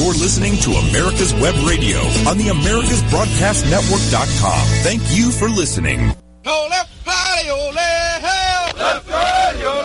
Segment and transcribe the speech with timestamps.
[0.00, 4.66] You're listening to America's Web Radio on the AmericasBroadcastNetwork.com.
[4.82, 6.14] Thank you for listening.
[6.46, 8.72] Oh, left party, ole, hell.
[8.78, 9.84] Left party, ole.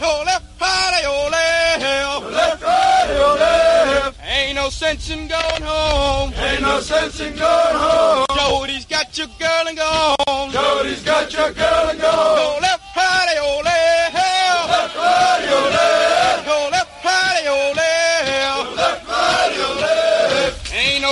[0.00, 1.32] Oh, left party, ole,
[1.82, 2.20] hell.
[2.30, 4.12] Left party, ole.
[4.30, 6.32] Ain't no sense in going home.
[6.36, 8.26] Ain't no sense in going home.
[8.36, 10.52] Jody's got your girl and gone.
[10.52, 12.14] Jody's got your girl and gone.
[12.14, 12.81] Oh, left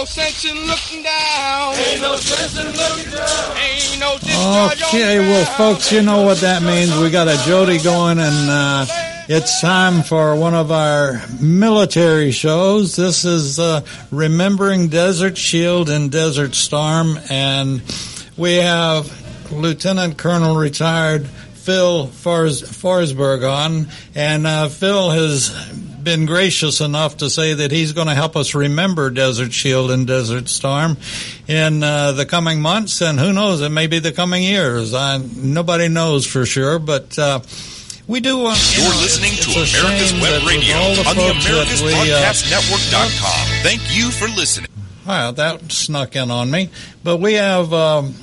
[0.01, 1.75] no sense in looking down.
[1.75, 3.57] Ain't no sense in looking down.
[3.59, 4.17] Ain't no
[4.89, 6.97] Okay, well, folks, you know what that means.
[6.97, 8.87] We got a Jody going, and uh,
[9.29, 12.97] it's time for one of our military shows.
[12.97, 17.83] This is uh, Remembering Desert Shield and Desert Storm, and
[18.39, 25.51] we have Lieutenant Colonel retired Phil Fors- Forsberg on, and uh, Phil has
[26.03, 30.07] been gracious enough to say that he's going to help us remember Desert Shield and
[30.07, 30.97] Desert Storm
[31.47, 34.95] in uh, the coming months, and who knows, it may be the coming years.
[34.95, 37.41] I, nobody knows for sure, but uh,
[38.07, 38.59] we do want.
[38.77, 43.63] you You're know, listening to America's Web Radio the on the we, uh, AmericasBroadcastNetwork.com.
[43.63, 44.71] Thank you for listening.
[45.07, 46.71] Wow, that snuck in on me.
[47.03, 48.15] But we have um,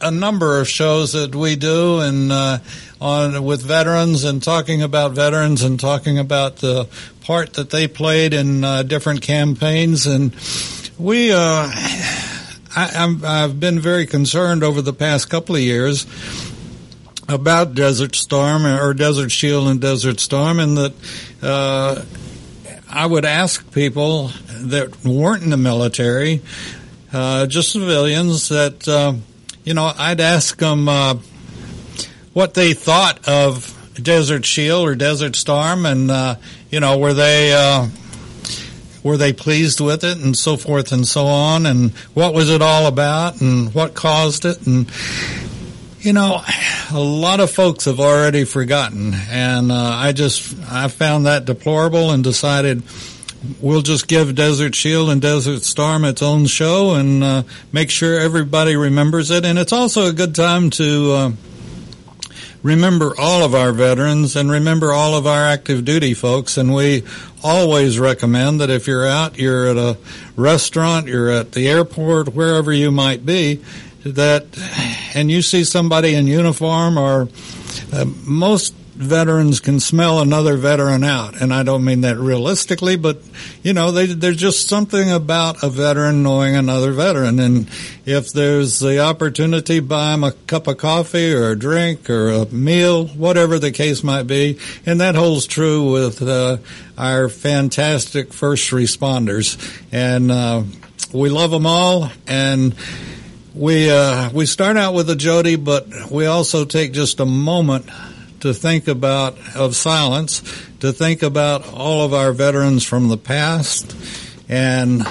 [0.00, 2.58] a number of shows that we do, and uh,
[3.00, 6.88] on with veterans, and talking about veterans, and talking about the
[7.22, 10.34] part that they played in uh, different campaigns, and
[10.98, 11.32] we.
[11.32, 11.70] Uh,
[12.78, 16.06] I, I've been very concerned over the past couple of years
[17.26, 20.92] about Desert Storm or Desert Shield and Desert Storm, and that
[21.42, 22.04] uh,
[22.90, 26.42] I would ask people that weren't in the military,
[27.12, 29.14] uh, just civilians, that uh,
[29.66, 31.16] you know, I'd ask them uh,
[32.32, 36.36] what they thought of Desert Shield or Desert Storm, and uh,
[36.70, 37.88] you know, were they uh,
[39.02, 42.62] were they pleased with it, and so forth and so on, and what was it
[42.62, 44.88] all about, and what caused it, and
[45.98, 46.40] you know,
[46.92, 52.12] a lot of folks have already forgotten, and uh, I just I found that deplorable
[52.12, 52.84] and decided
[53.60, 57.42] we'll just give Desert Shield and Desert Storm its own show and uh,
[57.72, 59.44] make sure everybody remembers it.
[59.44, 61.32] And it's also a good time to uh,
[62.62, 66.56] remember all of our veterans and remember all of our active duty folks.
[66.56, 67.04] And we
[67.42, 69.96] always recommend that if you're out, you're at a
[70.36, 73.62] restaurant, you're at the airport, wherever you might be,
[74.04, 74.46] that
[75.14, 77.28] and you see somebody in uniform or
[77.92, 81.40] uh, most veterans can smell another veteran out.
[81.40, 83.18] And I don't mean that realistically but
[83.62, 87.38] you know they, there's just something about a veteran knowing another veteran.
[87.38, 87.68] And
[88.04, 92.46] if there's the opportunity buy them a cup of coffee or a drink or a
[92.46, 94.58] meal whatever the case might be.
[94.86, 96.58] And that holds true with uh,
[96.96, 99.56] our fantastic first responders.
[99.92, 100.62] And uh,
[101.12, 102.10] we love them all.
[102.26, 102.74] And
[103.54, 107.88] we uh, we start out with a Jody, but we also take just a moment
[108.46, 110.40] to think about of silence,
[110.80, 113.94] to think about all of our veterans from the past
[114.48, 115.02] and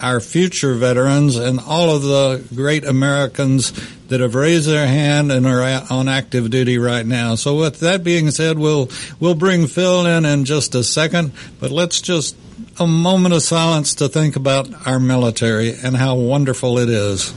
[0.00, 3.72] our future veterans and all of the great Americans
[4.08, 7.34] that have raised their hand and are on active duty right now.
[7.34, 8.90] So with that being said, we'll
[9.20, 12.36] we'll bring Phil in in just a second, but let's just
[12.78, 17.32] a moment of silence to think about our military and how wonderful it is.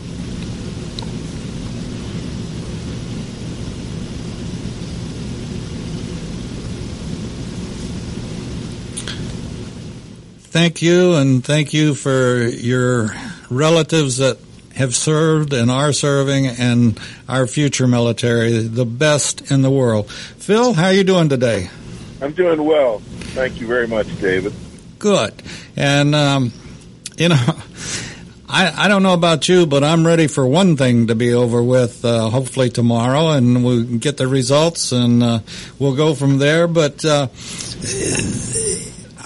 [10.49, 13.11] Thank you, and thank you for your
[13.51, 14.39] relatives that
[14.73, 20.09] have served and are serving, and our future military, the best in the world.
[20.09, 21.69] Phil, how are you doing today?
[22.19, 22.97] I'm doing well.
[23.35, 24.51] Thank you very much, David.
[24.97, 25.33] Good.
[25.75, 26.51] And, um,
[27.15, 27.35] you know,
[28.49, 31.61] I, I don't know about you, but I'm ready for one thing to be over
[31.61, 35.39] with, uh, hopefully tomorrow, and we'll get the results and uh,
[35.77, 36.67] we'll go from there.
[36.67, 37.27] But uh,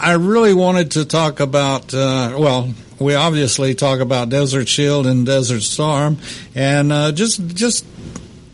[0.03, 5.25] I really wanted to talk about, uh, well, we obviously talk about Desert Shield and
[5.25, 6.17] Desert Storm,
[6.53, 7.85] and uh, just just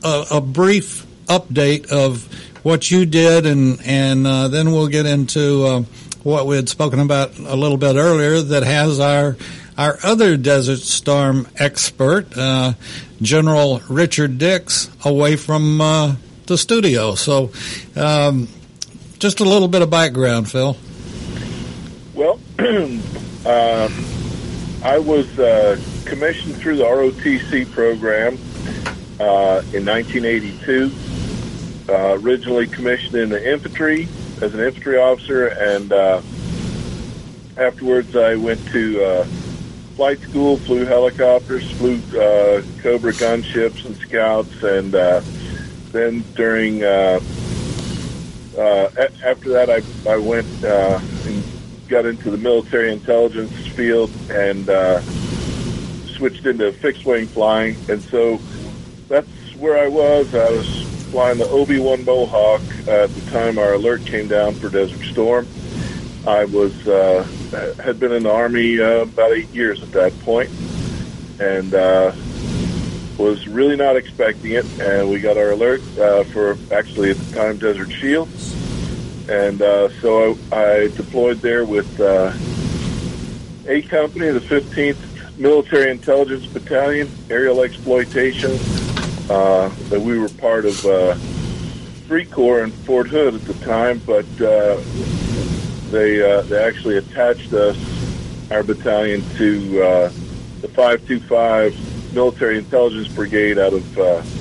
[0.03, 2.23] a, a brief update of
[2.63, 5.81] what you did, and and uh, then we'll get into uh,
[6.21, 8.41] what we had spoken about a little bit earlier.
[8.41, 9.35] That has our
[9.75, 12.73] our other Desert Storm expert, uh,
[13.23, 16.15] General Richard Dix, away from uh,
[16.45, 17.15] the studio.
[17.15, 17.49] So,
[17.95, 18.47] um,
[19.17, 20.77] just a little bit of background, Phil.
[23.45, 23.89] Uh,
[24.83, 28.33] I was uh, commissioned through the ROTC program
[29.17, 30.91] uh, in 1982.
[31.87, 34.09] Uh, originally commissioned in the infantry
[34.41, 36.21] as an infantry officer, and uh,
[37.55, 39.23] afterwards, I went to uh,
[39.95, 42.01] flight school, flew helicopters, flew
[42.81, 44.91] Cobra gunships and scouts, and
[45.93, 47.29] then during after
[49.49, 51.58] that, I I went and
[51.89, 55.01] got into the military intelligence field and uh,
[56.07, 58.39] switched into fixed wing flying, and so
[59.07, 60.33] that's where I was.
[60.33, 65.03] I was flying the OV-1 Mohawk at the time our alert came down for Desert
[65.07, 65.47] Storm.
[66.27, 67.27] I was uh,
[67.83, 70.51] had been in the army uh, about eight years at that point,
[71.39, 72.11] and uh,
[73.17, 74.65] was really not expecting it.
[74.79, 78.29] And we got our alert uh, for actually at the time Desert Shield,
[79.29, 82.33] and uh, so I, I deployed there with uh,
[83.67, 88.57] A Company, the 15th Military Intelligence Battalion, aerial exploitation.
[89.29, 91.15] Uh, that we were part of uh,
[92.31, 94.81] Corps in Fort Hood at the time, but uh,
[95.91, 97.77] they uh, they actually attached us,
[98.49, 100.07] our battalion, to uh,
[100.61, 104.38] the 525 Military Intelligence Brigade out of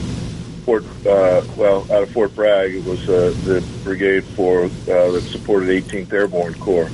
[0.69, 2.75] Fort uh, well out of Fort Bragg.
[2.75, 4.69] It was uh, the brigade for uh,
[5.12, 6.91] that supported 18th Airborne Corps.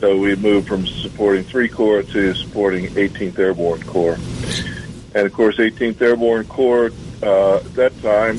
[0.00, 4.18] So we moved from supporting Three Corps to supporting 18th Airborne Corps,
[5.14, 6.92] and of course 18th Airborne Corps
[7.22, 8.38] uh, at that time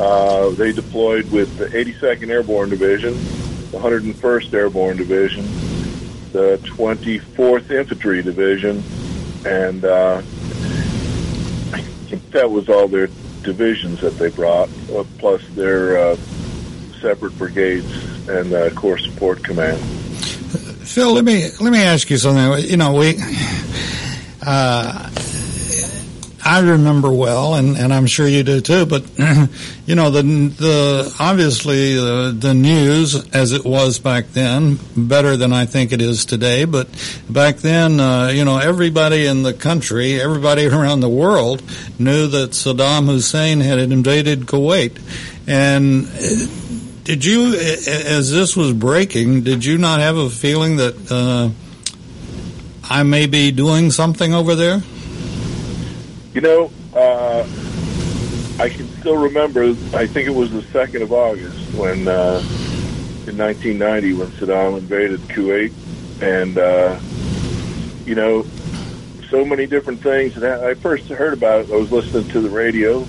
[0.00, 3.12] uh, they deployed with the 82nd Airborne Division,
[3.70, 5.44] the 101st Airborne Division,
[6.32, 8.82] the 24th Infantry Division,
[9.44, 10.22] and uh,
[11.74, 13.08] I think that was all their
[13.42, 16.16] divisions that they brought, uh, plus their uh,
[17.00, 19.78] separate brigades and uh, Corps Support Command.
[19.78, 22.68] Phil, let me let me ask you something.
[22.68, 23.18] You know, we.
[24.40, 25.10] Uh,
[26.48, 28.86] I remember well, and, and I'm sure you do too.
[28.86, 29.04] But
[29.86, 35.52] you know, the the obviously the, the news as it was back then better than
[35.52, 36.64] I think it is today.
[36.64, 36.88] But
[37.28, 41.62] back then, uh, you know, everybody in the country, everybody around the world
[41.98, 44.98] knew that Saddam Hussein had invaded Kuwait,
[45.46, 46.08] and.
[47.04, 51.48] Did you, as this was breaking, did you not have a feeling that uh,
[52.84, 54.82] I may be doing something over there?
[56.38, 57.40] You know, uh,
[58.60, 59.64] I can still remember.
[59.92, 62.38] I think it was the second of August when, uh,
[63.26, 65.72] in 1990, when Saddam invaded Kuwait,
[66.22, 66.96] and uh,
[68.06, 68.46] you know,
[69.30, 70.36] so many different things.
[70.36, 71.72] And I first heard about it.
[71.72, 73.04] I was listening to the radio,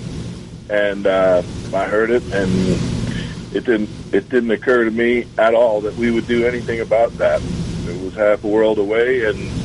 [0.68, 2.50] and uh, I heard it, and
[3.54, 3.90] it didn't.
[4.12, 7.40] It didn't occur to me at all that we would do anything about that.
[7.86, 9.59] It was half a world away, and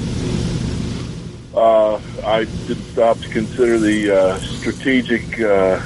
[1.55, 5.81] uh, I didn't stop to consider the uh, strategic uh,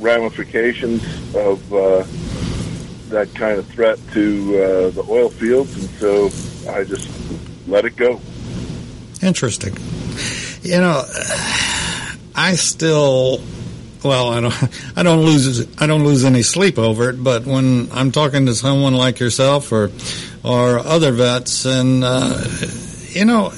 [0.00, 1.02] ramifications
[1.34, 2.04] of uh,
[3.10, 6.26] that kind of threat to uh, the oil fields, and so
[6.70, 7.08] I just
[7.66, 8.20] let it go.
[9.22, 9.76] Interesting.
[10.62, 11.04] You know,
[12.34, 13.40] I still.
[14.02, 14.54] Well, I don't.
[14.96, 15.66] I don't lose.
[15.80, 17.22] I don't lose any sleep over it.
[17.22, 19.90] But when I'm talking to someone like yourself or,
[20.44, 22.42] or other vets, and uh,
[23.16, 23.50] you know,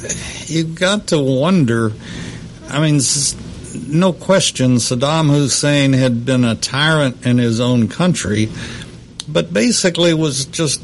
[0.47, 1.93] you've got to wonder.
[2.69, 3.01] I mean,
[3.89, 8.49] no question, Saddam Hussein had been a tyrant in his own country,
[9.27, 10.81] but basically was just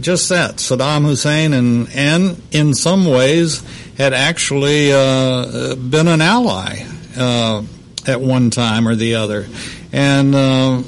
[0.00, 3.62] just that Saddam Hussein, and and in some ways
[3.98, 6.86] had actually uh, been an ally
[7.18, 7.62] uh,
[8.06, 9.46] at one time or the other,
[9.92, 10.82] and uh,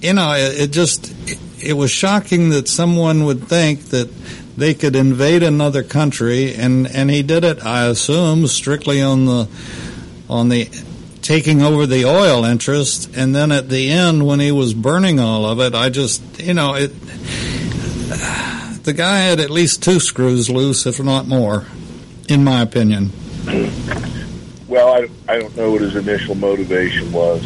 [0.00, 4.10] you know, it, it just it, it was shocking that someone would think that
[4.56, 9.48] they could invade another country, and and he did it, I assume, strictly on the
[10.28, 10.68] on the
[11.22, 15.46] taking over the oil interest, and then at the end when he was burning all
[15.46, 16.92] of it, I just you know it.
[18.84, 21.64] The guy had at least two screws loose, if not more,
[22.28, 23.12] in my opinion.
[24.68, 27.42] Well, I, I don't know what his initial motivation was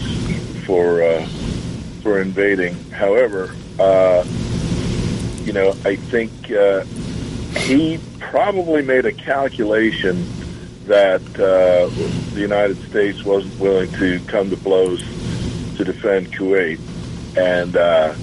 [0.66, 1.24] for uh,
[2.02, 2.74] for invading.
[2.90, 4.24] However, uh,
[5.48, 6.84] you know, I think uh,
[7.60, 10.28] he probably made a calculation
[10.84, 11.88] that uh,
[12.34, 15.00] the United States wasn't willing to come to blows
[15.78, 16.78] to defend Kuwait,
[17.38, 18.14] and uh,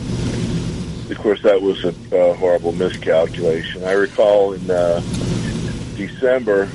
[1.10, 3.84] of course that was a, a horrible miscalculation.
[3.84, 5.00] I recall in uh,
[5.96, 6.70] December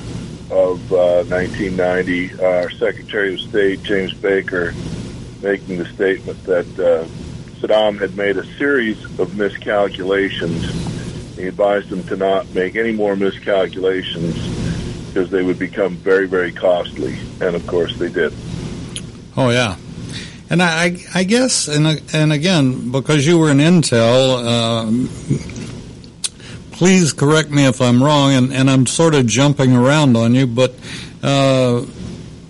[0.49, 4.73] of uh, 1990, our Secretary of State James Baker
[5.41, 7.07] making the statement that uh,
[7.61, 10.65] Saddam had made a series of miscalculations.
[11.35, 14.35] He advised them to not make any more miscalculations
[15.07, 17.17] because they would become very, very costly.
[17.39, 18.33] And of course, they did.
[19.37, 19.77] Oh yeah,
[20.49, 24.85] and I, I guess, and and again, because you were in Intel, uh,
[26.71, 30.47] please correct me if I'm wrong, and, and I'm sort of jumping around on you,
[30.47, 30.75] but
[31.23, 31.85] uh,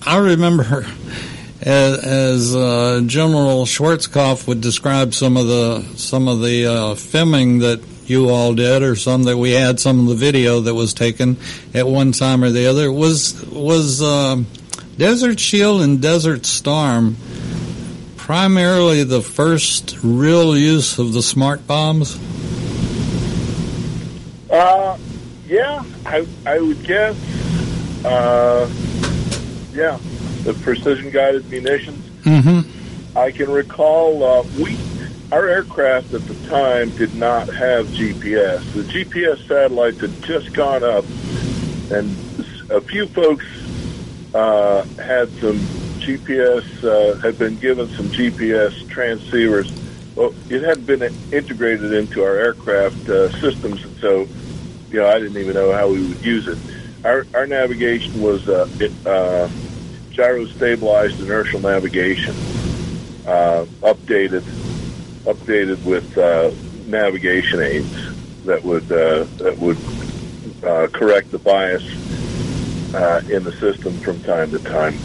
[0.06, 0.88] I remember
[1.62, 7.60] as, as uh, General Schwarzkopf would describe some of the some of the uh, filming
[7.60, 10.94] that you all did, or some that we had, some of the video that was
[10.94, 11.38] taken
[11.74, 14.48] at one time or the other was was um,
[14.98, 17.16] Desert Shield and Desert Storm
[18.18, 22.18] primarily the first real use of the smart bombs.
[24.50, 24.98] Uh,
[25.48, 27.16] yeah, I I would guess.
[28.06, 28.70] Uh,
[29.74, 29.98] yeah,
[30.44, 32.06] the precision guided munitions.
[32.22, 33.18] Mm-hmm.
[33.18, 34.78] I can recall uh, we
[35.32, 38.74] our aircraft at the time did not have GPS.
[38.74, 41.06] The GPS satellites had just gone up,
[41.90, 42.12] and
[42.70, 43.46] a few folks
[44.34, 45.58] uh, had some
[46.02, 49.72] GPS, uh, had been given some GPS transceivers.
[50.16, 54.28] Well, it hadn't been integrated into our aircraft uh, systems, and so,
[54.90, 56.58] you know, I didn't even know how we would use it.
[57.06, 59.48] Our, our navigation was uh, it, uh,
[60.12, 62.36] gyro stabilized inertial navigation,
[63.26, 64.44] uh, updated
[65.24, 66.52] updated with uh,
[66.88, 69.78] navigation aids that would uh, that would
[70.64, 71.84] uh, correct the bias
[72.94, 74.98] uh, in the system from time to time.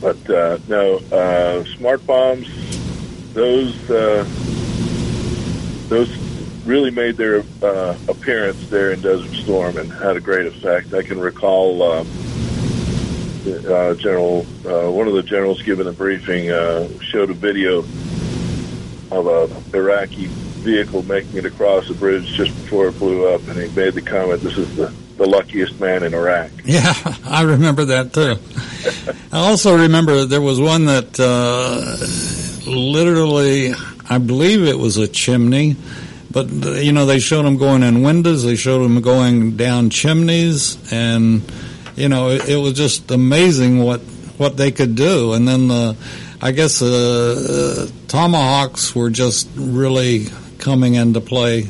[0.00, 0.18] But
[0.68, 2.48] no, smart bombs,
[3.34, 3.76] those
[5.88, 6.08] those
[6.64, 10.94] really made their uh, appearance there in Desert Storm and had a great effect.
[10.94, 11.82] I can recall.
[11.82, 12.04] Uh,
[13.46, 17.78] uh, general, uh, one of the generals giving a briefing uh, showed a video
[19.10, 20.26] of a Iraqi
[20.62, 24.02] vehicle making it across a bridge just before it blew up, and he made the
[24.02, 26.94] comment, "This is the the luckiest man in Iraq." Yeah,
[27.24, 28.36] I remember that too.
[29.32, 31.96] I also remember there was one that uh,
[32.70, 33.74] literally,
[34.08, 35.76] I believe it was a chimney.
[36.30, 38.42] But you know, they showed them going in windows.
[38.42, 41.42] They showed them going down chimneys, and
[41.96, 44.00] you know, it, it, was just amazing what
[44.38, 45.32] what they could do.
[45.32, 45.96] And then the,
[46.40, 50.26] I guess uh, uh, tomahawks were just really
[50.58, 51.68] coming into play.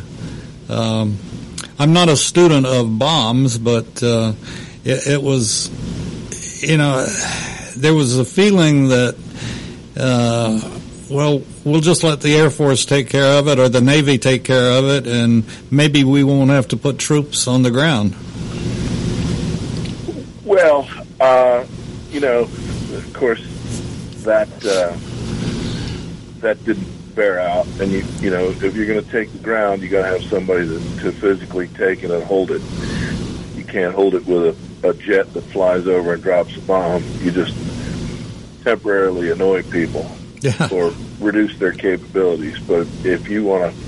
[0.69, 1.19] Um,
[1.79, 4.33] I'm not a student of bombs, but uh,
[4.85, 5.71] it, it, was,
[6.63, 7.05] you know,
[7.77, 9.17] there was a feeling that,
[9.97, 10.79] uh,
[11.11, 14.45] well, we'll just let the Air Force take care of it or the Navy take
[14.45, 18.15] care of it, and maybe we won't have to put troops on the ground.
[20.63, 20.89] Well,
[21.19, 21.67] uh,
[22.13, 23.45] you know, of course,
[24.23, 24.97] that uh,
[26.39, 29.83] that didn't bear out, and you you know, if you're going to take the ground,
[29.83, 32.63] you got to have somebody to, to physically take it and hold it.
[33.57, 37.03] You can't hold it with a, a jet that flies over and drops a bomb.
[37.19, 37.57] You just
[38.63, 40.09] temporarily annoy people
[40.43, 40.69] yeah.
[40.73, 42.61] or reduce their capabilities.
[42.61, 43.81] But if you want to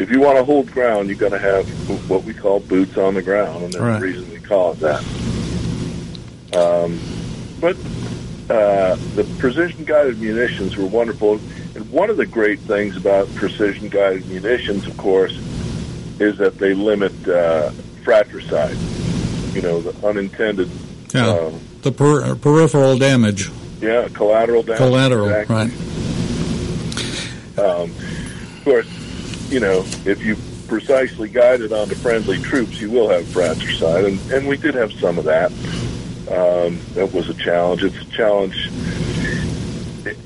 [0.00, 1.66] if you want to hold ground, you've got to have
[2.08, 3.98] what we call boots on the ground, and there's right.
[3.98, 5.04] a reason we call it that.
[6.54, 7.00] Um,
[7.60, 7.76] but
[8.50, 11.40] uh, the precision guided munitions were wonderful.
[11.74, 15.36] And one of the great things about precision guided munitions, of course,
[16.20, 17.70] is that they limit uh,
[18.04, 18.76] fratricide,
[19.54, 20.70] you know, the unintended.
[21.12, 23.50] Yeah, uh, the per- peripheral damage.
[23.80, 24.78] Yeah, collateral damage.
[24.78, 25.56] Collateral, exactly.
[25.56, 25.72] right.
[27.58, 30.36] Um, of course, you know, if you
[30.68, 35.18] precisely guided onto friendly troops, you will have fratricide, and, and we did have some
[35.18, 35.52] of that.
[36.30, 37.84] Um, that was a challenge.
[37.84, 38.70] It's a challenge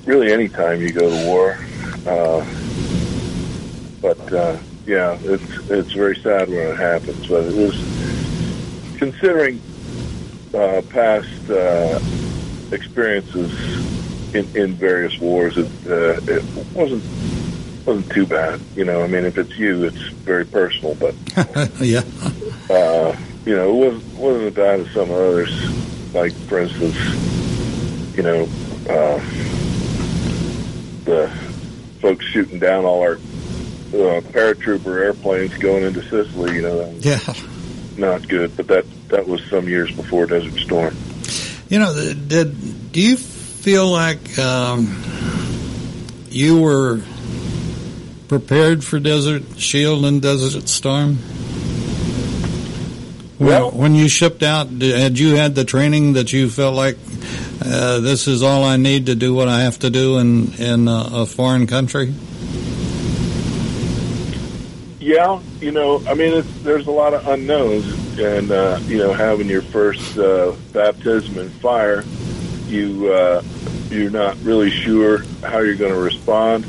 [0.04, 1.58] really any time you go to war.
[2.06, 2.44] Uh,
[4.00, 7.26] but uh, yeah, it's it's very sad when it happens.
[7.26, 7.76] But it was
[8.98, 9.60] considering
[10.54, 12.00] uh, past uh,
[12.72, 13.52] experiences
[14.34, 15.58] in, in various wars.
[15.58, 17.04] It, uh, it wasn't
[17.84, 18.60] wasn't too bad.
[18.76, 20.94] You know, I mean, if it's you, it's very personal.
[20.94, 21.14] But
[21.80, 22.02] yeah,
[22.70, 23.16] uh,
[23.48, 26.12] you know, it wasn't wasn't as bad as some others.
[26.14, 26.94] Like, for instance,
[28.14, 28.42] you know,
[28.90, 29.18] uh,
[31.04, 31.32] the
[32.02, 36.56] folks shooting down all our uh, paratrooper airplanes going into Sicily.
[36.56, 37.34] You know, that was yeah.
[37.96, 38.54] not good.
[38.54, 40.94] But that that was some years before Desert Storm.
[41.70, 45.02] You know, did do you feel like um,
[46.28, 47.00] you were
[48.28, 51.16] prepared for Desert Shield and Desert Storm?
[53.38, 56.96] When, Well- when you shipped out, had you had the training that you felt like
[57.64, 60.88] uh, this is all I need to do what I have to do in in
[60.88, 62.12] a, a foreign country?
[65.00, 69.12] Yeah, you know, I mean, it's, there's a lot of unknowns, and uh, you know,
[69.14, 72.04] having your first uh, baptism in fire,
[72.66, 73.42] you uh,
[73.90, 76.66] you're not really sure how you're going to respond.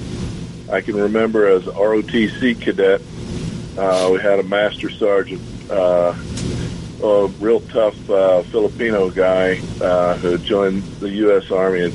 [0.72, 3.02] I can remember as ROTC cadet,
[3.78, 6.14] Uh, we had a master sergeant, uh,
[7.02, 11.50] a real tough uh, Filipino guy uh, who joined the U.S.
[11.52, 11.94] Army and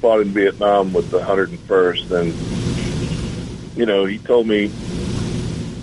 [0.00, 2.10] fought in Vietnam with the 101st.
[2.10, 4.70] And, you know, he told me,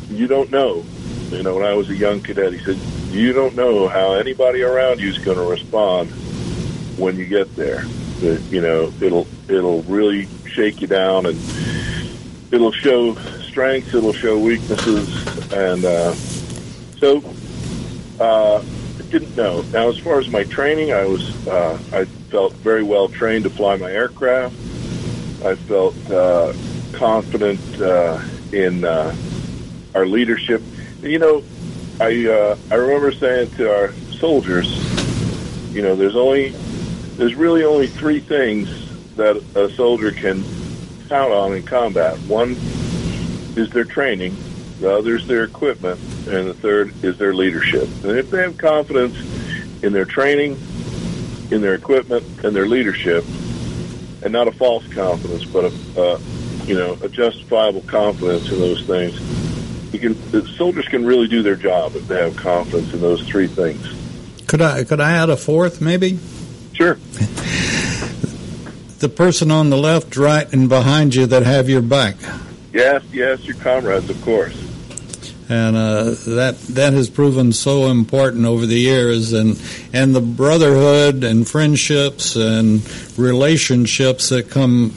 [0.10, 0.84] you don't know.
[1.30, 2.78] You know, when I was a young cadet, he said,
[3.12, 6.10] you don't know how anybody around you is going to respond
[6.98, 7.84] when you get there.
[8.22, 11.40] That, you know, it'll it'll really shake you down and
[12.52, 16.14] it'll show strengths, it'll show weaknesses, and uh,
[17.00, 17.22] so
[18.20, 19.62] uh, I didn't know.
[19.74, 23.50] Now, as far as my training, I was uh, I felt very well trained to
[23.50, 24.56] fly my aircraft.
[25.44, 26.54] I felt uh,
[26.94, 28.22] confident uh,
[28.52, 29.16] in uh,
[29.96, 30.62] our leadership.
[31.02, 31.44] You know,
[32.00, 34.68] I uh, I remember saying to our soldiers,
[35.74, 36.50] you know, there's only
[37.18, 38.70] there's really only three things
[39.16, 40.44] that a soldier can
[41.08, 42.18] count on in combat.
[42.22, 42.52] One
[43.56, 44.36] is their training,
[44.80, 47.88] the other is their equipment, and the third is their leadership.
[48.04, 49.18] And if they have confidence
[49.84, 50.58] in their training,
[51.52, 53.26] in their equipment, and their leadership,
[54.22, 56.20] and not a false confidence, but a uh,
[56.66, 59.20] you know a justifiable confidence in those things,
[59.94, 63.28] you can the soldiers can really do their job if they have confidence in those
[63.28, 63.86] three things.
[64.48, 66.20] Could I could I add a fourth, maybe?
[66.74, 66.98] Sure.
[69.00, 72.16] The person on the left, right, and behind you that have your back.
[72.74, 74.69] Yes, yes, your comrades, of course.
[75.50, 79.60] And uh, that that has proven so important over the years, and
[79.92, 82.82] and the brotherhood and friendships and
[83.18, 84.94] relationships that come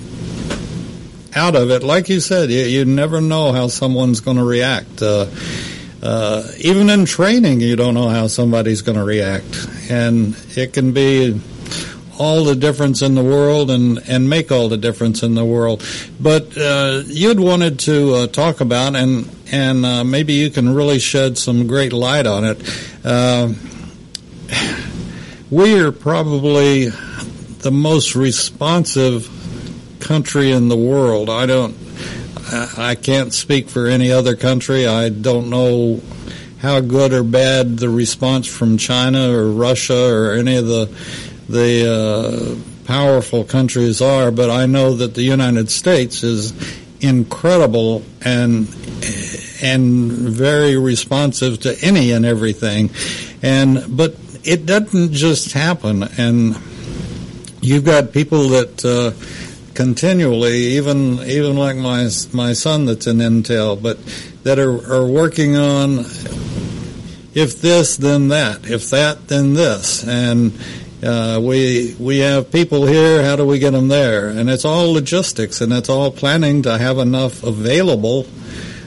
[1.34, 1.82] out of it.
[1.82, 5.00] Like you said, you, you never know how someone's going to react.
[5.00, 5.26] Uh,
[6.02, 10.92] uh, even in training, you don't know how somebody's going to react, and it can
[10.92, 11.40] be
[12.18, 15.84] all the difference in the world and, and make all the difference in the world.
[16.20, 20.98] But uh, you'd wanted to uh, talk about, and and uh, maybe you can really
[20.98, 22.86] shed some great light on it.
[23.04, 23.52] Uh,
[25.50, 29.28] we are probably the most responsive
[30.00, 31.30] country in the world.
[31.30, 31.76] I don't.
[32.76, 34.86] I can't speak for any other country.
[34.86, 36.02] I don't know
[36.60, 40.86] how good or bad the response from China or Russia or any of the
[41.48, 46.52] the uh, powerful countries are, but I know that the United States is
[47.00, 48.68] incredible and
[49.62, 52.90] and very responsive to any and everything.
[53.42, 56.04] And but it doesn't just happen.
[56.18, 56.58] And
[57.60, 59.12] you've got people that uh,
[59.74, 63.98] continually, even even like my my son that's in Intel, but
[64.42, 66.04] that are, are working on
[67.34, 70.52] if this then that, if that then this, and
[71.02, 73.24] uh, we we have people here.
[73.24, 74.28] How do we get them there?
[74.28, 78.26] And it's all logistics, and it's all planning to have enough available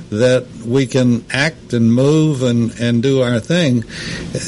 [0.09, 3.81] that we can act and move and, and do our thing.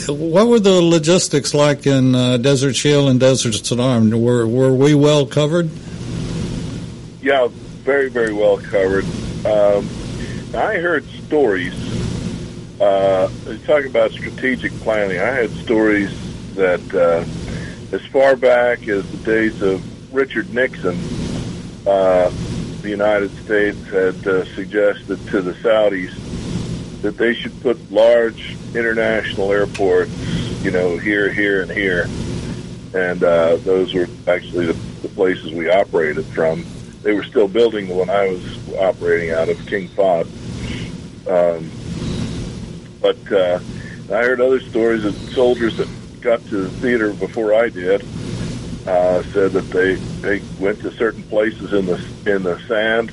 [0.08, 4.12] What were the logistics like in uh, Desert Shield and Desert Storm?
[4.12, 5.70] Were were we well covered?
[7.22, 7.48] Yeah,
[7.84, 9.06] very very well covered.
[9.46, 9.90] Um,
[10.56, 11.74] I heard stories.
[12.80, 13.28] Uh,
[13.66, 16.12] talking about strategic planning, I had stories
[16.54, 17.26] that uh,
[17.92, 20.98] as far back as the days of Richard Nixon,
[21.88, 22.30] uh,
[22.82, 26.14] the United States had uh, suggested to the Saudis
[27.02, 30.12] that they should put large international airports,
[30.64, 32.08] you know, here, here, and here.
[32.94, 36.66] And uh, those were actually the, the places we operated from.
[37.04, 40.26] They were still building the one I was operating out of, King Fahd.
[41.28, 41.70] Um,
[43.02, 43.60] but uh,
[44.14, 45.88] I heard other stories of soldiers that
[46.22, 48.02] got to the theater before I did
[48.88, 53.12] uh, said that they they went to certain places in the in the sand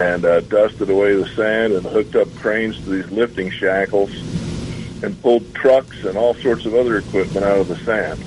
[0.00, 4.10] and uh, dusted away the sand and hooked up cranes to these lifting shackles
[5.02, 8.18] and pulled trucks and all sorts of other equipment out of the sand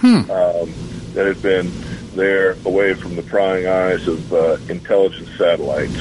[0.00, 0.30] Hmm.
[0.30, 0.74] um,
[1.14, 1.70] that had been
[2.14, 5.94] there away from the prying eyes of uh, intelligence satellites.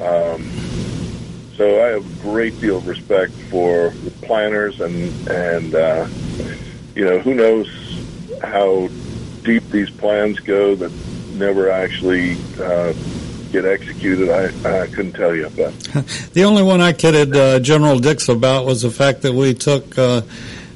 [0.00, 0.42] Um,
[1.56, 6.06] so I have a great deal of respect for the planners and and uh,
[6.98, 7.68] you know who knows
[8.42, 8.88] how
[9.44, 10.90] deep these plans go that
[11.34, 12.92] never actually uh,
[13.52, 14.28] get executed.
[14.28, 15.72] I, I couldn't tell you, but
[16.32, 19.96] The only one I kidded uh, General Dix about was the fact that we took
[19.96, 20.22] uh,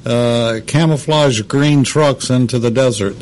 [0.06, 3.16] uh, camouflage green trucks into the desert,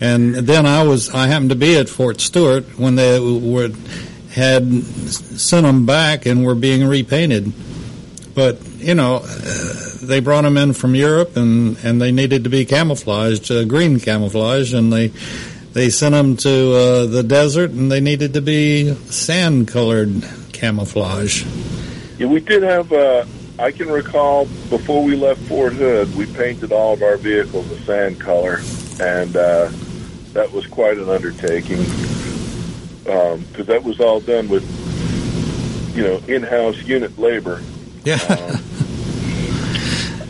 [0.00, 3.70] and then I was I happened to be at Fort Stewart when they were
[4.30, 7.52] had sent them back and were being repainted.
[8.36, 12.50] But you know, uh, they brought them in from Europe, and and they needed to
[12.50, 15.12] be camouflaged, uh, green camouflage, and they
[15.72, 21.44] they sent them to uh, the desert, and they needed to be sand colored camouflage.
[22.18, 22.92] Yeah, we did have.
[22.92, 23.24] Uh,
[23.58, 27.78] I can recall before we left Fort Hood, we painted all of our vehicles a
[27.80, 28.60] sand color,
[29.00, 29.70] and uh,
[30.32, 31.84] that was quite an undertaking
[33.02, 34.64] because that was all done with
[35.96, 37.60] you know in-house unit labor.
[38.08, 38.14] Yeah.
[38.14, 38.56] Um,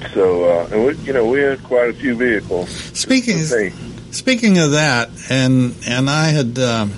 [0.12, 2.68] so, uh, and we, you know, we had quite a few vehicles.
[2.98, 3.38] Speaking
[4.10, 6.88] speaking of that, and and I had uh,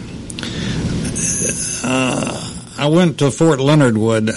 [1.85, 4.31] uh, I went to Fort Leonard Wood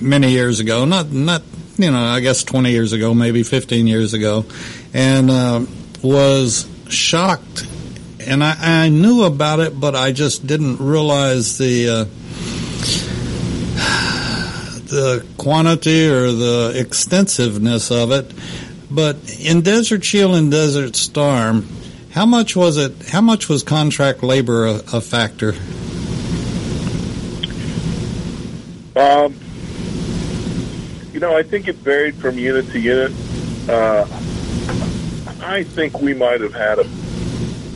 [0.00, 0.84] many years ago.
[0.86, 1.42] Not not
[1.78, 4.46] you know I guess twenty years ago, maybe fifteen years ago,
[4.92, 5.64] and uh,
[6.02, 7.64] was shocked.
[8.26, 12.04] And I, I knew about it, but I just didn't realize the uh,
[14.90, 18.32] the quantity or the extensiveness of it.
[18.90, 21.66] But in Desert Shield and Desert Storm,
[22.10, 23.08] how much was it?
[23.08, 25.54] How much was contract labor a, a factor?
[28.96, 29.34] Um,
[31.12, 33.12] you know, I think it varied from unit to unit.
[33.68, 34.06] Uh,
[35.40, 36.86] I think we might have had a,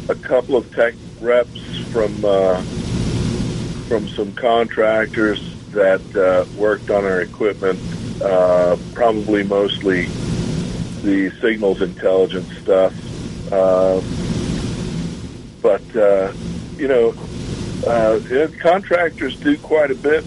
[0.08, 2.60] a couple of tech reps from uh,
[3.86, 7.78] from some contractors that uh, worked on our equipment.
[8.22, 10.06] Uh, probably mostly
[11.02, 14.00] the signals intelligence stuff, uh,
[15.60, 16.32] but uh,
[16.78, 17.14] you know,
[17.86, 20.24] uh, contractors do quite a bit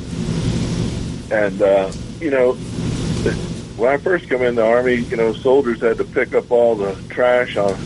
[1.31, 5.97] and uh, you know, when I first come in the army, you know, soldiers had
[5.97, 7.77] to pick up all the trash on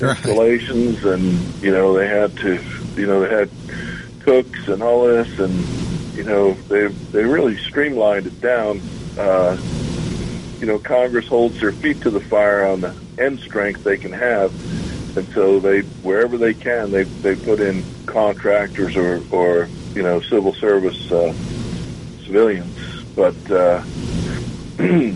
[0.00, 0.16] Right.
[0.16, 1.22] installations, and
[1.62, 2.60] you know, they had to,
[2.96, 3.50] you know, they had
[4.24, 5.54] cooks and all this, and
[6.16, 8.80] you know, they they really streamlined it down.
[9.18, 9.56] Uh,
[10.58, 14.12] you know, Congress holds their feet to the fire on the end strength they can
[14.12, 14.52] have,
[15.16, 20.20] and so they wherever they can, they they put in contractors or or you know,
[20.20, 21.12] civil service.
[21.12, 21.32] Uh,
[22.24, 23.04] civilians.
[23.14, 23.82] But uh,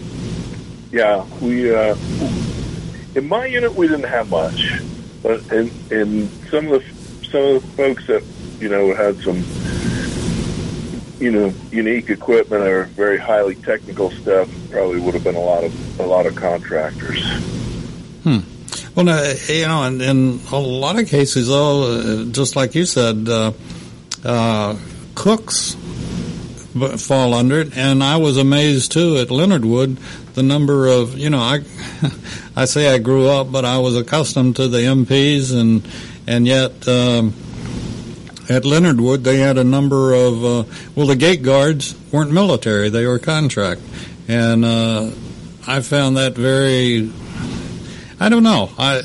[0.92, 1.96] yeah, we uh,
[3.14, 4.80] in my unit we didn't have much,
[5.22, 8.22] but in in some of the some of the folks that
[8.60, 9.44] you know had some
[11.20, 15.64] you know unique equipment or very highly technical stuff probably would have been a lot
[15.64, 17.22] of a lot of contractors.
[18.22, 18.38] Hmm.
[18.94, 19.06] Well,
[19.48, 23.52] you know, in, in a lot of cases, though, uh, just like you said, uh,
[24.24, 24.76] uh,
[25.14, 25.76] cooks
[26.96, 29.98] fall under it, and I was amazed too at Leonard Wood
[30.38, 31.60] the number of you know I
[32.56, 35.86] I say I grew up, but I was accustomed to the MPs, and
[36.26, 36.86] and yet.
[36.88, 37.34] Um,
[38.48, 42.88] at Leonard Wood, they had a number of uh, well, the gate guards weren't military;
[42.88, 43.80] they were contract,
[44.26, 45.10] and uh,
[45.66, 47.10] I found that very
[48.20, 48.70] I don't know.
[48.78, 49.02] I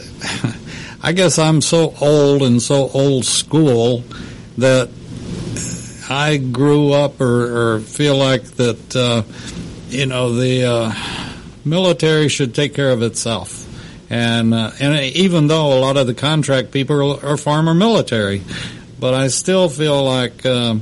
[1.03, 4.03] I guess I'm so old and so old school
[4.57, 4.89] that
[6.09, 9.23] I grew up or, or feel like that uh,
[9.89, 10.93] you know the uh,
[11.65, 13.59] military should take care of itself.
[14.09, 18.43] And uh, and even though a lot of the contract people are former military,
[19.03, 20.81] but I still feel like um,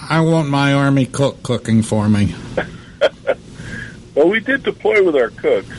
[0.00, 2.36] I want my army cook cooking for me.
[4.14, 5.76] Well, we did deploy with our cooks,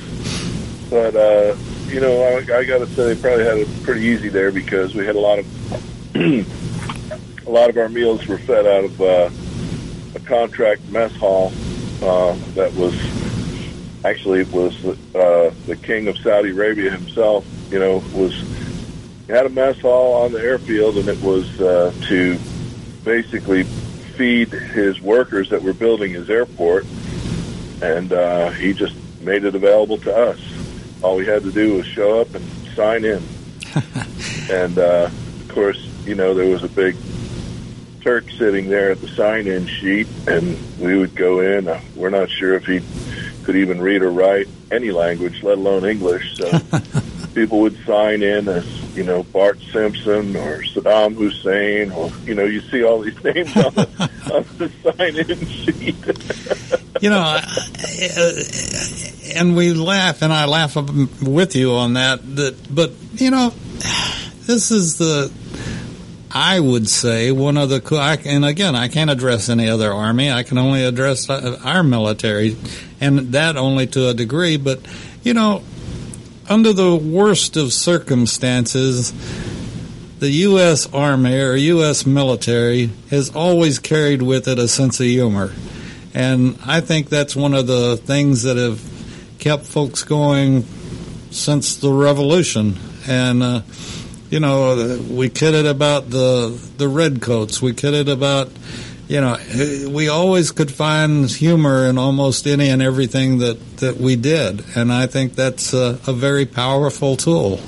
[0.92, 1.56] but uh,
[1.88, 4.94] you know, I, I got to say they probably had it pretty easy there because
[4.94, 6.16] we had a lot of
[7.48, 9.30] a lot of our meals were fed out of uh,
[10.14, 11.52] a contract mess hall
[12.04, 12.94] uh, that was
[14.06, 17.44] actually it was uh, the king of Saudi Arabia himself.
[17.72, 18.36] You know, was
[19.28, 22.40] had a mess hall on the airfield, and it was uh, to
[23.04, 26.86] basically feed his workers that were building his airport,
[27.82, 30.40] and uh, he just made it available to us.
[31.02, 33.22] All we had to do was show up and sign in,
[34.50, 36.96] and uh, of course, you know, there was a big
[38.08, 41.68] Turk sitting there at the sign-in sheet, and we would go in.
[41.68, 42.80] Uh, we're not sure if he
[43.44, 46.38] could even read or write any language, let alone English.
[46.38, 46.50] So
[47.36, 48.66] people would sign in as
[48.98, 53.56] you know Bart Simpson or Saddam Hussein, or you know you see all these names
[53.56, 57.02] on the, on the sign-in sheet.
[57.02, 57.40] you know,
[59.36, 62.36] and we laugh, and I laugh with you on that.
[62.36, 63.54] That, but you know,
[64.48, 65.32] this is the,
[66.32, 70.32] I would say one of the, and again, I can't address any other army.
[70.32, 72.58] I can only address uh, our military,
[73.00, 74.58] and that only to a degree.
[74.58, 74.80] But
[75.22, 75.62] you know,
[76.50, 79.14] under the worst of circumstances,
[80.20, 80.92] the U.S.
[80.94, 82.06] Army or U.S.
[82.06, 85.52] military has always carried with it a sense of humor.
[86.14, 88.82] And I think that's one of the things that have
[89.40, 90.64] kept folks going
[91.32, 92.76] since the revolution.
[93.08, 93.62] And, uh,
[94.30, 97.62] you know, we kidded about the, the redcoats.
[97.62, 98.50] We kidded about
[99.08, 99.38] you know,
[99.90, 104.64] we always could find humor in almost any and everything that, that we did.
[104.76, 107.62] And I think that's a, a very powerful tool.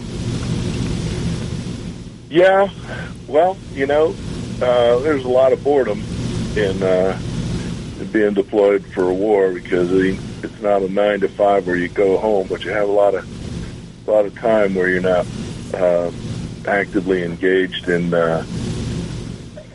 [2.30, 2.70] Yeah,
[3.28, 4.14] well, you know,
[4.62, 6.04] uh, there's a lot of boredom
[6.58, 7.18] in, uh,
[8.00, 11.88] in being deployed for a war because it's not a nine to five where you
[11.88, 15.26] go home, but you have a lot of a lot of time where you're not
[15.74, 16.12] uh,
[16.68, 18.44] actively engaged in uh,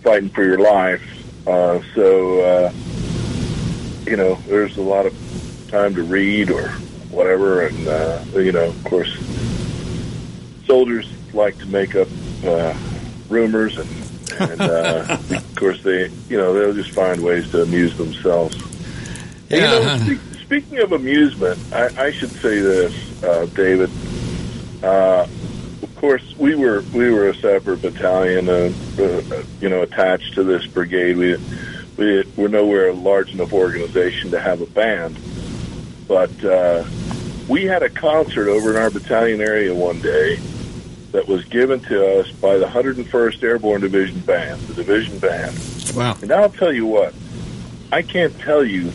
[0.02, 1.13] fighting for your life.
[1.46, 2.72] Uh, so, uh,
[4.06, 5.14] you know, there's a lot of
[5.68, 6.68] time to read or
[7.10, 9.12] whatever, and uh, you know, of course,
[10.66, 12.08] soldiers like to make up
[12.44, 12.74] uh,
[13.28, 17.96] rumors, and, and uh, of course they, you know, they'll just find ways to amuse
[17.96, 18.56] themselves.
[19.50, 19.96] Yeah.
[19.98, 23.90] you know, spe- speaking of amusement, I, I should say this, uh, David.
[24.82, 25.26] Uh,
[26.04, 30.66] course, we were we were a separate battalion, uh, uh, you know, attached to this
[30.66, 31.16] brigade.
[31.16, 31.38] We
[31.96, 35.18] we were nowhere a large enough organization to have a band,
[36.06, 36.84] but uh,
[37.48, 40.36] we had a concert over in our battalion area one day
[41.12, 45.58] that was given to us by the 101st Airborne Division Band, the division band.
[45.94, 46.18] Wow.
[46.20, 47.14] And I'll tell you what,
[47.92, 48.92] I can't tell you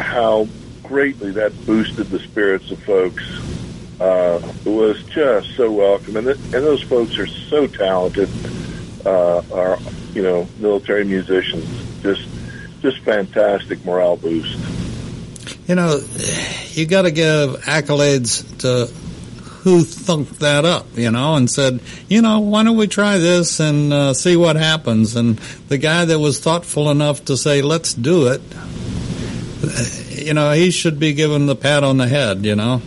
[0.00, 0.48] how
[0.82, 3.22] greatly that boosted the spirits of folks.
[4.00, 8.30] Uh, was just so welcome, and, th- and those folks are so talented.
[9.04, 9.78] Uh, are
[10.14, 11.68] you know military musicians?
[12.02, 12.26] Just
[12.80, 14.58] just fantastic morale boost.
[15.68, 16.00] You know,
[16.70, 18.92] you got to give accolades to
[19.62, 23.60] who thunk that up, you know, and said, you know, why don't we try this
[23.60, 25.16] and uh, see what happens?
[25.16, 25.36] And
[25.68, 28.40] the guy that was thoughtful enough to say, let's do it,
[29.62, 32.80] uh, you know, he should be given the pat on the head, you know,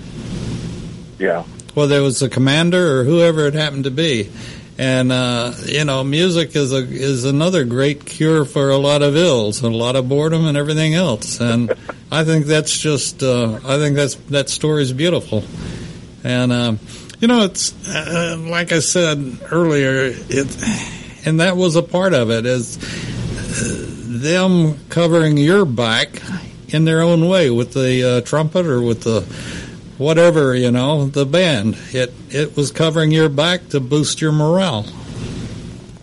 [1.19, 4.29] Yeah, whether it was the commander or whoever it happened to be.
[4.77, 9.15] And uh, you know, music is a is another great cure for a lot of
[9.15, 11.39] ills, and a lot of boredom, and everything else.
[11.39, 11.71] And
[12.11, 15.43] I think that's just uh, I think that's that story is beautiful.
[16.23, 16.79] And um,
[17.19, 20.47] you know, it's uh, like I said earlier, it
[21.25, 23.85] and that was a part of it is uh,
[24.23, 26.21] them covering your back
[26.69, 29.21] in their own way with the uh, trumpet or with the
[29.97, 34.85] whatever you know the band it it was covering your back to boost your morale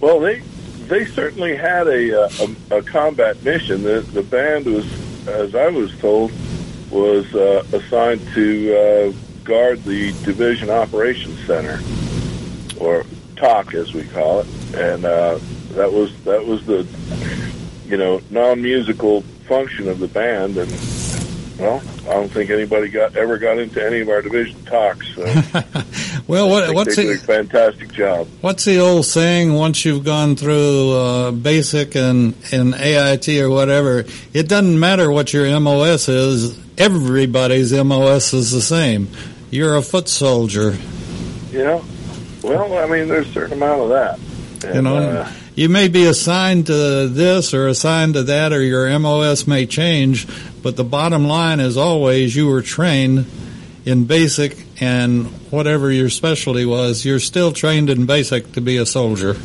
[0.01, 0.41] Well, they
[0.89, 2.31] they certainly had a uh,
[2.71, 3.83] a, a combat mission.
[3.83, 4.87] The the band was,
[5.29, 6.33] as I was told,
[6.91, 9.13] was uh, assigned to uh,
[9.45, 11.81] guard the division operations center,
[12.81, 13.05] or
[13.37, 15.39] TOC as we call it, and uh,
[15.73, 16.87] that was that was the
[17.87, 21.00] you know non musical function of the band and.
[21.61, 25.15] Well, I don't think anybody got ever got into any of our division TOCs.
[25.15, 28.27] So well what what's they the fantastic job.
[28.41, 34.05] what's the old saying once you've gone through uh, basic and and AIT or whatever
[34.33, 39.09] it doesn't matter what your MOS is everybody's MOS is the same
[39.51, 40.77] you're a foot soldier
[41.51, 41.85] You know,
[42.43, 44.19] well, I mean, there's a certain amount of that.
[44.65, 48.63] And, you know uh, you may be assigned to this or assigned to that or
[48.63, 50.27] your MOS may change
[50.63, 53.27] but the bottom line is always you were trained
[53.85, 58.87] in basic and whatever your specialty was you're still trained in basic to be a
[58.87, 59.37] soldier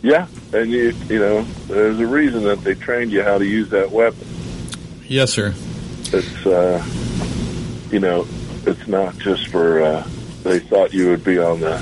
[0.00, 3.68] yeah, and you, you know, there's a reason that they trained you how to use
[3.68, 4.26] that weapon.
[5.08, 5.52] yes sir
[6.10, 6.82] It's, uh,
[7.90, 8.26] you know,
[8.64, 9.82] it's not just for.
[9.82, 10.08] Uh,
[10.42, 11.76] they thought you would be on the,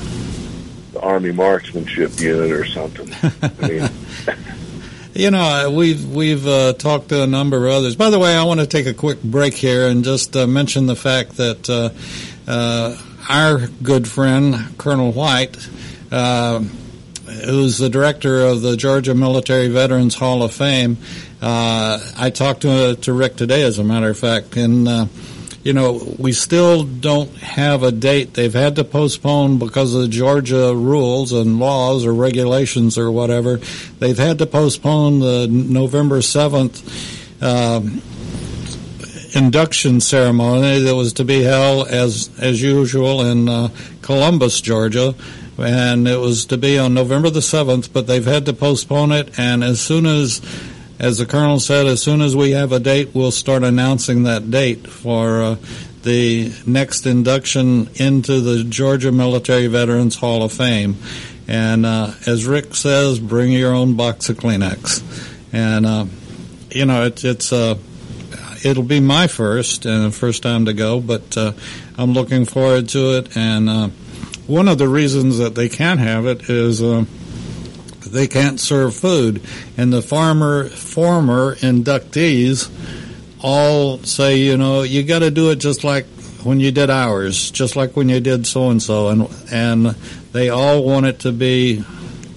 [0.96, 3.08] the Army marksmanship unit or something.
[3.68, 3.88] Mean,
[5.14, 7.96] You know, we've we've uh, talked to a number of others.
[7.96, 10.84] By the way, I want to take a quick break here and just uh, mention
[10.84, 11.88] the fact that uh,
[12.50, 15.56] uh, our good friend Colonel White,
[16.12, 20.98] uh, who's the director of the Georgia Military Veterans Hall of Fame,
[21.40, 25.08] uh, I talked to to Rick today, as a matter of fact, and.
[25.66, 28.34] You know, we still don't have a date.
[28.34, 33.56] They've had to postpone because of the Georgia rules and laws or regulations or whatever.
[33.98, 38.00] They've had to postpone the November 7th um,
[39.34, 43.70] induction ceremony that was to be held as as usual in uh,
[44.02, 45.16] Columbus, Georgia.
[45.58, 49.36] And it was to be on November the 7th, but they've had to postpone it.
[49.36, 50.40] And as soon as
[50.98, 54.50] as the colonel said, as soon as we have a date, we'll start announcing that
[54.50, 55.56] date for uh,
[56.02, 60.96] the next induction into the Georgia Military Veterans Hall of Fame.
[61.48, 65.02] And uh, as Rick says, bring your own box of Kleenex.
[65.52, 66.06] And uh,
[66.70, 67.76] you know, it's it's uh,
[68.64, 71.52] it'll be my first and first time to go, but uh,
[71.98, 73.36] I'm looking forward to it.
[73.36, 73.88] And uh,
[74.46, 76.80] one of the reasons that they can't have it is.
[78.10, 79.42] They can't serve food,
[79.76, 82.70] and the farmer former inductees
[83.42, 86.06] all say, you know, you got to do it just like
[86.42, 89.86] when you did ours, just like when you did so and so, and and
[90.32, 91.84] they all want it to be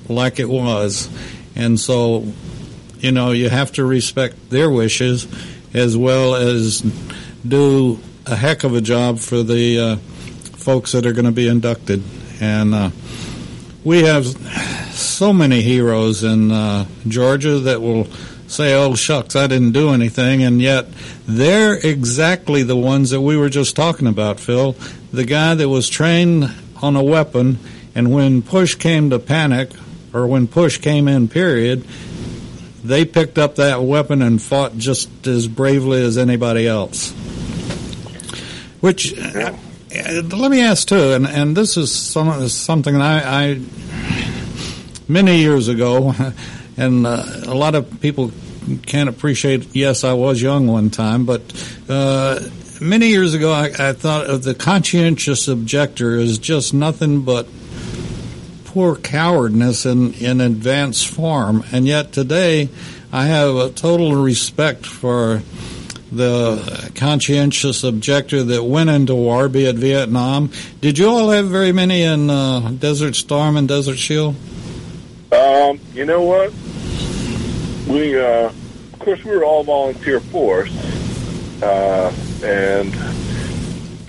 [0.08, 1.08] like it was,
[1.55, 2.25] and so
[2.99, 5.27] you know you have to respect their wishes
[5.73, 6.82] as well as
[7.47, 9.95] do a heck of a job for the uh,
[10.58, 12.03] folks that are going to be inducted,
[12.41, 12.89] and uh,
[13.84, 14.25] we have
[15.01, 18.05] so many heroes in uh, Georgia that will
[18.47, 20.43] say, oh, shucks, I didn't do anything.
[20.43, 20.88] And yet
[21.27, 24.75] they're exactly the ones that we were just talking about, Phil.
[25.12, 27.59] The guy that was trained on a weapon,
[27.95, 29.71] and when push came to panic,
[30.13, 31.85] or when push came in, period,
[32.83, 37.12] they picked up that weapon and fought just as bravely as anybody else.
[38.79, 39.53] Which, uh,
[39.91, 43.62] let me ask too, and, and this is some, something I, I
[45.10, 46.13] many years ago,
[46.78, 48.32] and uh, a lot of people
[48.86, 49.76] can't appreciate.
[49.76, 51.41] Yes, I was young one time, but
[51.89, 52.39] uh,
[52.80, 57.48] many years ago, I, I thought of the conscientious objector as just nothing but
[58.65, 61.63] poor cowardness in, in advanced form.
[61.72, 62.69] And yet today,
[63.12, 65.41] I have a total respect for
[66.12, 70.52] the conscientious objector that went into war, be it Vietnam.
[70.82, 74.36] Did you all have very many in uh, Desert Storm and Desert Shield?
[75.32, 76.52] Um, you know what?
[77.88, 80.72] We, uh, of course, we were all volunteer force,
[81.62, 82.13] uh,
[82.44, 82.96] and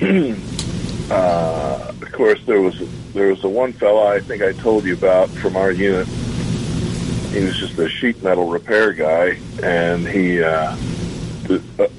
[1.10, 2.78] uh, of course there was
[3.12, 6.06] there was the one fellow I think I told you about from our unit.
[6.06, 10.76] He was just a sheet metal repair guy, and he uh,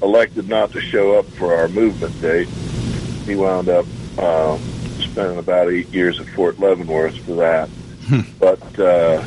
[0.02, 2.48] elected not to show up for our movement date.
[3.26, 3.86] He wound up
[4.18, 4.58] uh,
[4.98, 7.70] spending about eight years at Fort Leavenworth for that.
[8.38, 9.24] But uh,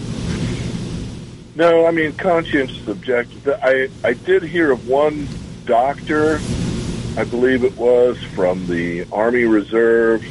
[1.55, 3.47] no, I mean conscientious objective.
[3.61, 5.27] I I did hear of one
[5.65, 6.39] doctor,
[7.17, 10.21] I believe it was from the Army Reserve,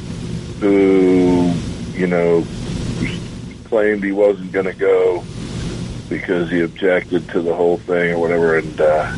[0.61, 1.53] who
[1.93, 2.45] you know
[3.65, 5.25] claimed he wasn't going to go
[6.09, 9.17] because he objected to the whole thing or whatever, and uh,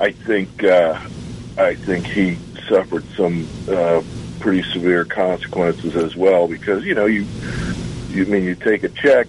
[0.00, 1.00] I think uh,
[1.56, 2.36] I think he
[2.68, 4.02] suffered some uh,
[4.40, 7.26] pretty severe consequences as well because you know you
[8.08, 9.28] you mean you take a check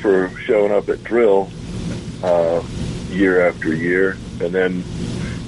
[0.00, 1.50] for showing up at drill
[2.22, 2.62] uh,
[3.10, 4.82] year after year, and then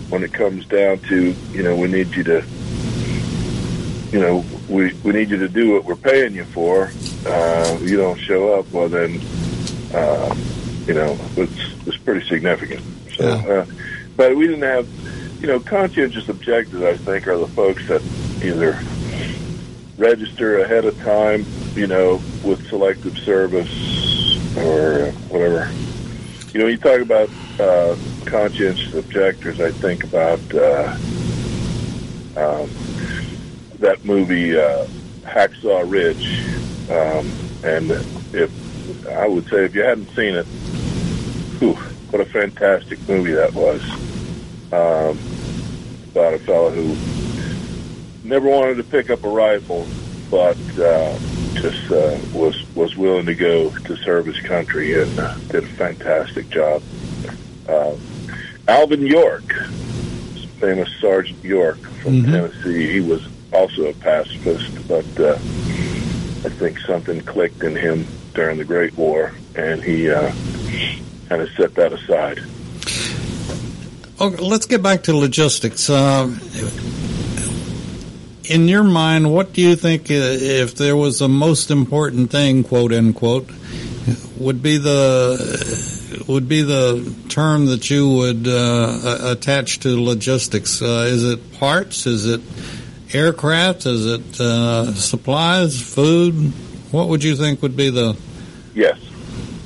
[0.08, 2.44] when it comes down to you know we need you to
[4.10, 6.90] you know we we need you to do what we're paying you for,
[7.26, 9.20] uh, you don't show up, well then
[9.94, 10.34] uh,
[10.86, 12.82] you know it's it's pretty significant.
[13.16, 13.52] So, yeah.
[13.52, 13.66] uh,
[14.16, 14.88] but we didn't have
[15.40, 16.82] you know conscientious objectors.
[16.82, 18.02] I think are the folks that
[18.42, 18.78] either
[19.98, 23.68] register ahead of time, you know, with selective service
[24.56, 25.70] or whatever.
[26.52, 27.28] You know, you talk about
[27.60, 29.60] uh, conscientious objectors.
[29.60, 30.96] I think about uh,
[32.36, 32.70] um,
[33.78, 34.86] that movie uh,
[35.22, 36.40] Hacksaw Ridge,
[36.90, 37.30] um,
[37.62, 37.90] and
[38.34, 38.50] if
[39.08, 40.46] I would say if you hadn't seen it,
[41.60, 41.74] whew,
[42.10, 43.82] what a fantastic movie that was
[44.72, 45.18] um,
[46.10, 47.19] about a fellow who
[48.30, 49.86] never wanted to pick up a rifle,
[50.30, 51.18] but uh,
[51.54, 55.66] just uh, was was willing to go to serve his country and uh, did a
[55.66, 56.80] fantastic job.
[57.68, 57.96] Uh,
[58.68, 59.52] Alvin York,
[60.60, 62.30] famous Sergeant York from mm-hmm.
[62.32, 68.58] Tennessee, he was also a pacifist, but uh, I think something clicked in him during
[68.58, 70.32] the Great War, and he uh,
[71.28, 72.38] kind of set that aside.
[74.20, 75.90] Okay, let's get back to logistics.
[75.90, 76.28] Uh,
[78.44, 82.64] in your mind, what do you think uh, if there was a most important thing,
[82.64, 83.48] quote unquote,
[84.38, 90.82] would be the would be the term that you would uh, attach to logistics?
[90.82, 92.06] Uh, is it parts?
[92.06, 92.40] Is it
[93.12, 93.86] aircraft?
[93.86, 96.52] Is it uh, supplies, food?
[96.90, 98.16] What would you think would be the?
[98.74, 98.98] Yes.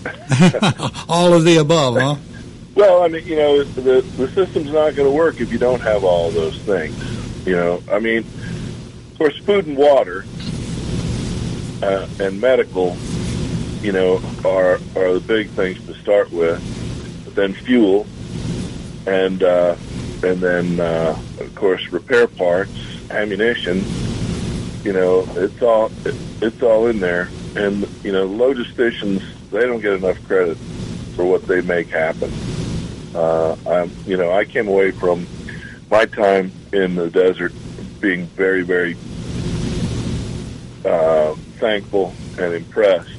[1.09, 2.17] all of the above, huh?
[2.75, 5.81] Well, I mean, you know, the the system's not going to work if you don't
[5.81, 6.97] have all those things.
[7.47, 8.25] You know, I mean,
[9.15, 10.25] of course, food and water
[11.85, 12.97] uh, and medical,
[13.81, 16.61] you know, are are the big things to start with.
[17.25, 18.09] But then fuel,
[19.07, 19.77] and uh,
[20.25, 22.73] and then uh, of course repair parts,
[23.11, 23.85] ammunition.
[24.83, 27.31] You know, it's all it, it's all in there.
[27.55, 30.59] And you know, logisticians they don't get enough credit
[31.15, 32.33] for what they make happen.
[33.15, 35.25] Uh, I'm, you know, I came away from
[35.89, 37.53] my time in the desert
[38.01, 38.97] being very, very
[40.85, 43.11] uh, thankful and impressed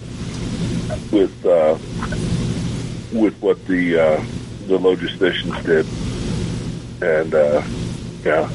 [1.11, 1.78] with uh,
[3.11, 4.17] with what the uh,
[4.67, 5.86] the logisticians did,
[7.01, 7.61] and uh,
[8.23, 8.49] yeah,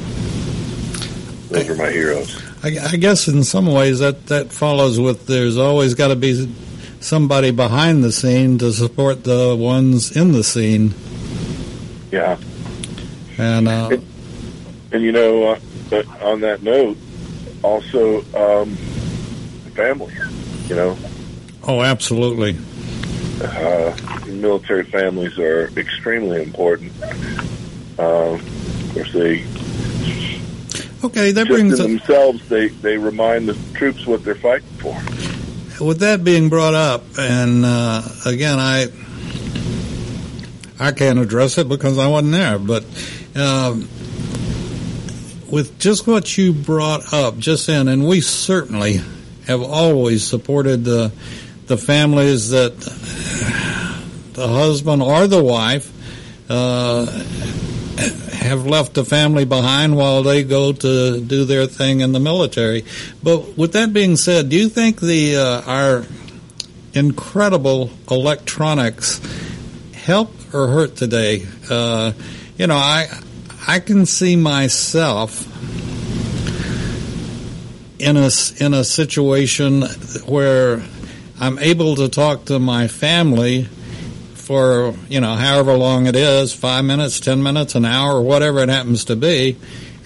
[1.48, 2.42] those are my heroes.
[2.62, 6.52] I, I guess in some ways that that follows with there's always got to be
[7.00, 10.94] somebody behind the scene to support the ones in the scene.
[12.12, 12.38] Yeah,
[13.38, 13.96] and uh,
[14.92, 15.60] and you know, uh,
[15.92, 16.96] on that note,
[17.62, 18.74] also um,
[19.74, 20.14] family.
[20.68, 20.98] You know.
[21.66, 22.56] Oh, absolutely.
[23.42, 26.92] Uh, military families are extremely important.
[27.98, 29.44] Uh, of course, they
[31.04, 31.32] okay.
[31.32, 32.48] That brings in themselves.
[32.48, 34.94] They they remind the troops what they're fighting for.
[35.84, 38.88] With that being brought up, and uh, again, I
[40.78, 42.84] I can't address it because I wasn't there, but.
[43.36, 43.88] Um,
[45.50, 49.00] with just what you brought up just then, and we certainly
[49.46, 51.12] have always supported the
[51.66, 55.92] the families that the husband or the wife
[56.50, 57.06] uh,
[58.32, 62.84] have left the family behind while they go to do their thing in the military.
[63.22, 66.04] But with that being said, do you think the uh, our
[66.92, 69.20] incredible electronics
[69.94, 71.46] help or hurt today?
[71.68, 72.12] Uh,
[72.56, 73.06] you know, I
[73.66, 75.46] I can see myself
[78.00, 79.82] in a in a situation
[80.26, 80.82] where
[81.38, 83.64] I'm able to talk to my family
[84.34, 88.68] for you know however long it is five minutes ten minutes an hour whatever it
[88.70, 89.56] happens to be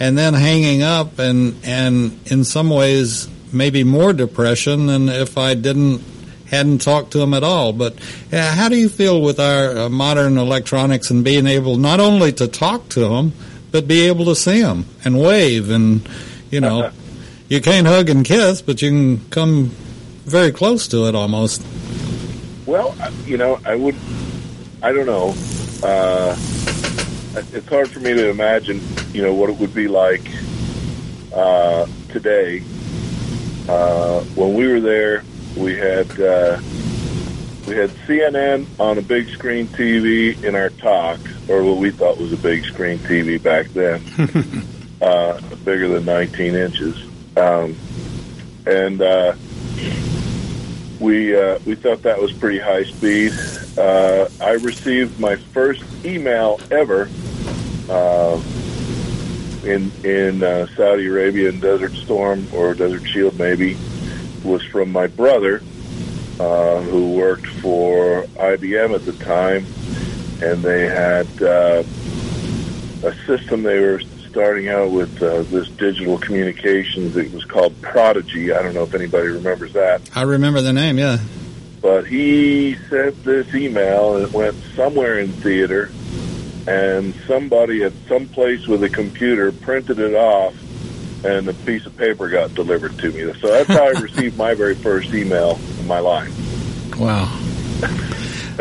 [0.01, 5.55] and then hanging up and and in some ways maybe more depression than if I
[5.55, 6.03] didn't
[6.55, 7.95] hadn't talked to them at all but
[8.33, 12.33] yeah, how do you feel with our uh, modern electronics and being able not only
[12.33, 13.33] to talk to them
[13.71, 16.09] but be able to see them and wave and
[16.51, 16.91] you know
[17.49, 19.67] you can't hug and kiss but you can come
[20.25, 21.63] very close to it almost
[22.67, 22.95] well
[23.27, 23.97] you know I would
[24.85, 25.33] I don't know.
[25.83, 26.37] Uh,
[27.55, 28.83] it's hard for me to imagine,
[29.15, 30.31] you know, what it would be like
[31.33, 32.63] uh, today.
[33.67, 35.25] Uh, when we were there,
[35.57, 36.61] we had uh,
[37.67, 42.19] we had CNN on a big screen TV in our TOC, or what we thought
[42.19, 44.03] was a big screen TV back then,
[45.03, 47.77] uh, bigger than 19 inches, um,
[48.67, 49.35] and uh,
[51.01, 53.33] we uh, we thought that was pretty high speed.
[53.79, 57.09] Uh, I received my first email ever
[57.89, 58.41] uh,
[59.65, 63.77] in in uh, Saudi Arabia in Desert Storm or Desert Shield, maybe
[64.45, 65.63] was from my brother
[66.39, 69.67] uh, who worked for IBM at the time,
[70.43, 71.83] and they had uh,
[73.07, 77.17] a system they were starting out with uh, this digital communications.
[77.17, 78.53] It was called Prodigy.
[78.53, 80.03] I don't know if anybody remembers that.
[80.15, 81.19] I remember the name, yeah.
[81.81, 85.93] But he sent this email, and it went somewhere in theater,
[86.67, 90.55] and somebody at some place with a computer printed it off,
[91.25, 93.33] and a piece of paper got delivered to me.
[93.41, 96.33] So that's how I received my very first email in my life.
[96.99, 97.41] Wow.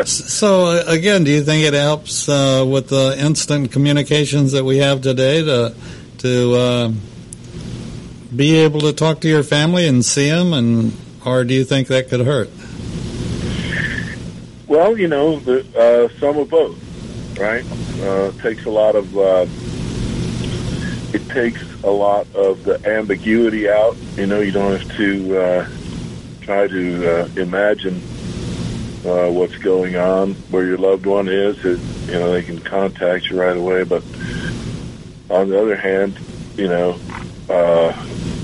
[0.04, 4.78] So uh, again, do you think it helps uh, with the instant communications that we
[4.78, 5.74] have today to
[6.18, 6.92] to uh,
[8.34, 10.92] be able to talk to your family and see them, and
[11.24, 12.50] or do you think that could hurt?
[14.66, 17.64] Well, you know, the, uh, some of both, right?
[18.00, 19.46] Uh, it takes a lot of uh,
[21.14, 23.96] it takes a lot of the ambiguity out.
[24.16, 25.68] You know, you don't have to uh,
[26.40, 27.96] try to uh, imagine
[29.06, 31.62] uh, what's going on, where your loved one is.
[31.64, 33.84] It, you know, they can contact you right away.
[33.84, 34.02] But
[35.30, 36.18] on the other hand,
[36.56, 36.98] you know,
[37.48, 37.92] uh,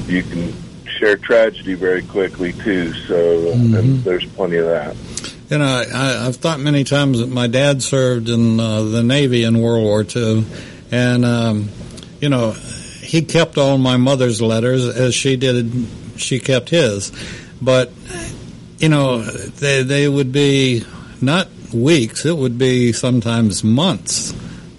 [0.07, 0.53] you can
[0.99, 2.93] share tragedy very quickly too.
[2.93, 3.79] So Mhm.
[3.79, 4.95] and there's plenty of that.
[5.49, 5.65] You know,
[5.95, 9.83] I, I've thought many times that my dad served in uh, the Navy in World
[9.83, 10.45] War II,
[10.93, 11.71] and um,
[12.21, 12.55] you know,
[13.11, 15.85] he kept all my mother's letters as she did.
[16.15, 17.11] She kept his,
[17.61, 17.91] but
[18.79, 20.85] you know, they they would be
[21.21, 22.25] not weeks.
[22.25, 24.31] It would be sometimes months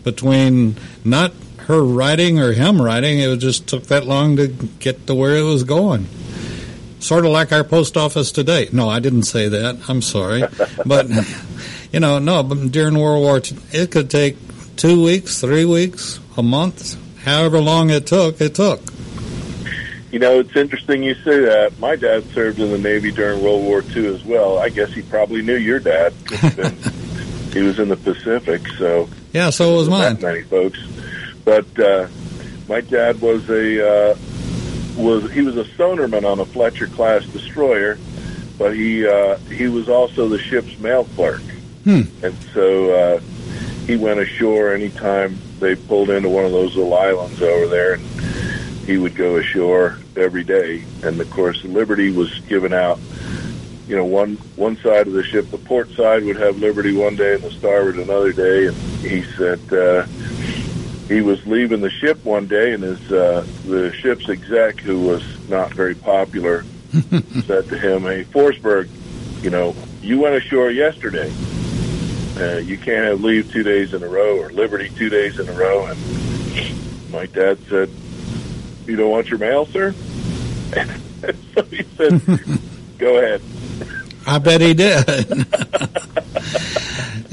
[0.06, 1.34] between not
[1.68, 3.20] her writing or him writing.
[3.20, 6.08] It just took that long to get to where it was going
[7.00, 8.70] sort of like our post office today.
[8.72, 9.90] No, I didn't say that.
[9.90, 10.44] I'm sorry,
[10.86, 11.10] but
[11.92, 12.44] you know, no.
[12.44, 14.38] But during World War II, it could take
[14.78, 18.40] two weeks, three weeks, a month, however long it took.
[18.42, 18.82] It took.
[20.12, 21.80] You know, it's interesting you say that.
[21.80, 24.58] My dad served in the Navy during World War II as well.
[24.60, 26.14] I guess he probably knew your dad.
[26.58, 26.76] Been,
[27.54, 30.14] he was in the Pacific, so Yeah, so was mine.
[30.14, 30.80] not many folks.
[31.46, 32.08] But uh,
[32.68, 34.16] my dad was a uh,
[34.98, 37.98] was he was a sonarman on a Fletcher class destroyer,
[38.58, 41.42] but he uh, he was also the ship's mail clerk,
[41.86, 42.02] Hmm.
[42.22, 43.20] and so uh,
[43.88, 48.04] he went ashore anytime they pulled into one of those little islands over there, and
[48.86, 50.84] he would go ashore every day.
[51.04, 53.00] And of course, Liberty was given out.
[53.88, 57.16] You know, one one side of the ship, the port side, would have Liberty one
[57.16, 58.68] day, and the starboard another day.
[58.68, 60.06] And he said uh,
[61.08, 65.24] he was leaving the ship one day, and his uh, the ship's exec, who was
[65.50, 66.64] not very popular,
[67.46, 68.90] said to him, "Hey, Forsberg,
[69.44, 71.32] you know, you went ashore yesterday.
[72.42, 75.48] Uh, you can't have leave two days in a row or Liberty two days in
[75.48, 77.90] a row." And my dad said,
[78.88, 79.94] "You don't want your mail, sir?"
[81.54, 82.22] so he said,
[82.98, 83.42] "Go ahead."
[84.26, 85.10] I bet he did.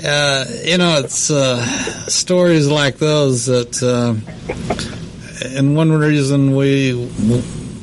[0.05, 1.65] uh, you know, it's uh,
[2.09, 4.15] stories like those that, uh,
[5.57, 7.11] and one reason we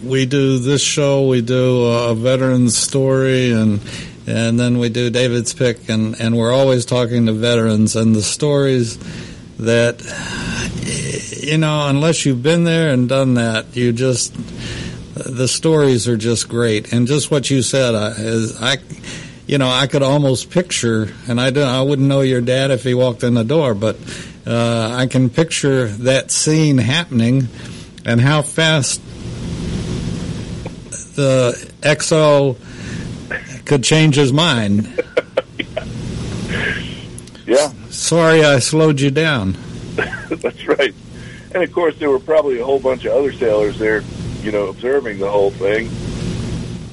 [0.04, 3.80] we do this show, we do a veteran's story, and
[4.28, 8.24] and then we do David's pick, and and we're always talking to veterans and the
[8.24, 8.98] stories
[9.58, 10.02] that
[11.46, 14.34] you know, unless you've been there and done that, you just
[15.14, 18.78] the stories are just great, and just what you said I, is I,
[19.48, 22.84] you know, I could almost picture, and I don't, I wouldn't know your dad if
[22.84, 23.98] he walked in the door, but
[24.46, 27.48] uh, I can picture that scene happening,
[28.06, 29.02] and how fast
[31.16, 32.58] the XO
[33.66, 35.02] could change his mind.
[37.48, 39.56] Yeah, Sorry, I slowed you down.
[39.96, 40.94] that's right.
[41.54, 44.02] And of course, there were probably a whole bunch of other sailors there,
[44.42, 45.90] you know, observing the whole thing.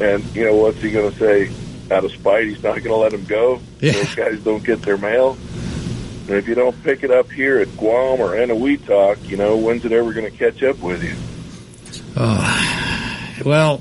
[0.00, 1.50] And you know, what's he going to say?
[1.90, 3.60] Out of spite, he's not going to let them go.
[3.80, 3.92] Yeah.
[3.92, 5.36] Those guys don't get their mail.
[6.28, 9.84] And if you don't pick it up here at Guam or Eniwetok, you know, when's
[9.84, 11.16] it ever going to catch up with you?
[12.16, 13.80] Uh, well,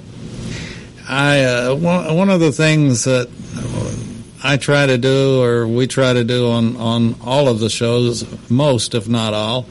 [1.11, 3.29] I uh, one, one of the things that
[4.41, 8.25] I try to do, or we try to do on on all of the shows,
[8.49, 9.65] most if not all.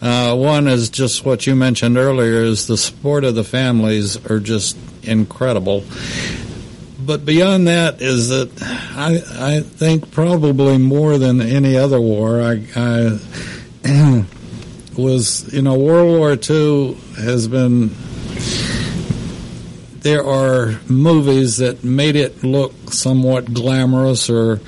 [0.00, 4.38] Uh, one is just what you mentioned earlier: is the support of the families are
[4.38, 5.82] just incredible.
[7.04, 8.50] But beyond that, is that
[8.96, 13.18] I I think probably more than any other war, I, I
[14.96, 17.90] was you know World War II has been
[20.04, 24.60] there are movies that made it look somewhat glamorous or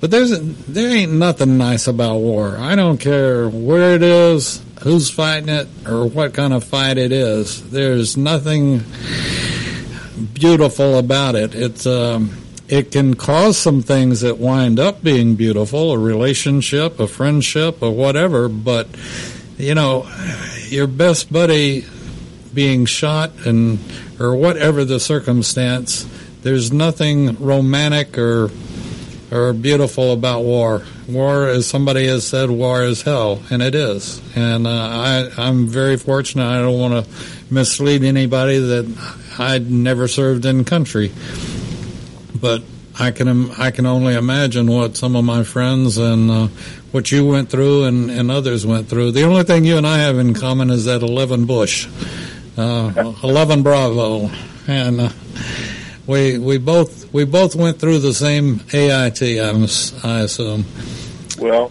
[0.00, 2.56] but there's there ain't nothing nice about war.
[2.56, 7.10] I don't care where it is, who's fighting it, or what kind of fight it
[7.10, 7.68] is.
[7.70, 8.84] There's nothing
[10.34, 11.56] beautiful about it.
[11.56, 12.36] It's um,
[12.68, 17.90] it can cause some things that wind up being beautiful, a relationship, a friendship, or
[17.90, 18.48] whatever.
[18.48, 18.86] But
[19.56, 20.08] you know,
[20.68, 21.84] your best buddy
[22.54, 23.78] being shot and
[24.20, 26.06] or whatever the circumstance,
[26.42, 28.50] there's nothing romantic or
[29.30, 30.82] or beautiful about war.
[31.08, 34.22] War, as somebody has said, war is hell, and it is.
[34.34, 36.46] And uh, I, I'm very fortunate.
[36.46, 37.10] I don't want to
[37.50, 41.12] mislead anybody that I'd never served in country,
[42.40, 42.62] but
[42.98, 46.48] I can I can only imagine what some of my friends and uh,
[46.90, 49.12] what you went through and, and others went through.
[49.12, 51.86] The only thing you and I have in common is that 11 Bush,
[52.58, 54.30] uh, 11 Bravo,
[54.66, 55.08] and uh,
[56.06, 59.22] we we both we both went through the same AIT.
[59.22, 59.64] I'm,
[60.04, 60.64] I assume.
[61.38, 61.70] Well,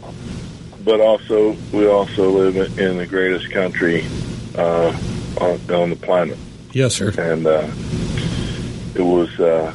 [0.85, 4.05] but also we also live in- the greatest country
[4.57, 4.95] uh,
[5.41, 6.37] on, on the planet,
[6.71, 7.09] Yes, sir.
[7.17, 7.67] and uh,
[8.95, 9.39] it was.
[9.39, 9.73] Uh,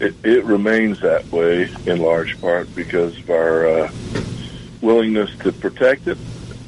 [0.00, 3.92] it, it remains that way in large part because of our uh,
[4.80, 6.16] willingness to protect it,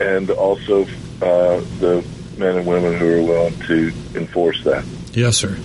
[0.01, 0.83] and also
[1.23, 2.05] uh, the
[2.43, 4.85] men and women who are willing to enforce that.
[5.13, 5.57] Yes, sir.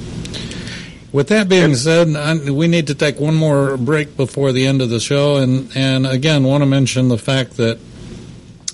[1.11, 4.81] With that being said, I, we need to take one more break before the end
[4.81, 7.79] of the show, and and again, want to mention the fact that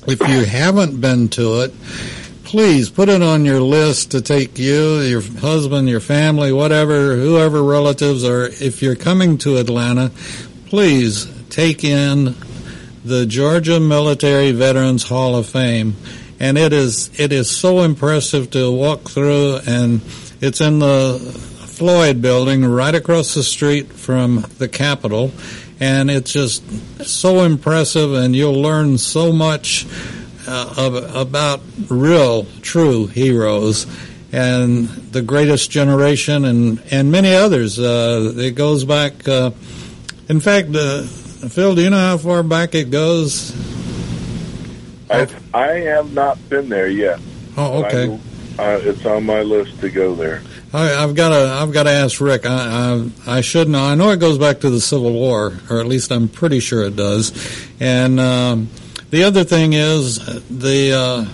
[0.08, 1.74] if you haven't been to it,
[2.44, 7.64] please put it on your list to take you, your husband, your family, whatever, whoever
[7.64, 10.12] relatives, or if you're coming to Atlanta,
[10.66, 12.36] please take in
[13.06, 15.96] the Georgia Military Veterans Hall of Fame,
[16.44, 20.02] and it is it is so impressive to walk through, and
[20.42, 21.18] it's in the
[21.68, 25.32] Floyd Building, right across the street from the Capitol,
[25.80, 26.62] and it's just
[27.06, 29.88] so impressive, and you'll learn so much
[30.46, 33.88] uh, of, about real, true heroes.
[34.34, 37.78] And the greatest generation, and, and many others.
[37.80, 39.28] Uh, it goes back.
[39.28, 39.52] Uh,
[40.28, 43.73] in fact, uh, Phil, do you know how far back it goes?
[45.10, 47.20] I I have not been there yet.
[47.58, 48.20] Oh, but I okay.
[48.60, 50.42] uh, it's on my list to go there.
[50.74, 52.48] I, have got to I've got to ask Rick.
[52.48, 53.84] I, I, I should know.
[53.84, 56.84] I know it goes back to the Civil War, or at least I'm pretty sure
[56.84, 57.32] it does.
[57.80, 58.70] And um,
[59.12, 60.18] the other thing is
[60.50, 61.26] the uh,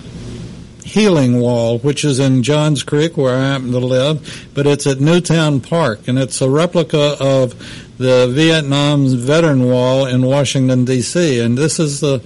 [0.84, 5.00] Healing Wall, which is in Johns Creek, where I happen to live, but it's at
[5.00, 7.54] Newtown Park, and it's a replica of
[7.96, 11.40] the Vietnam Veteran Wall in Washington D.C.
[11.40, 12.18] And this is the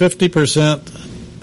[0.00, 0.90] 50 percent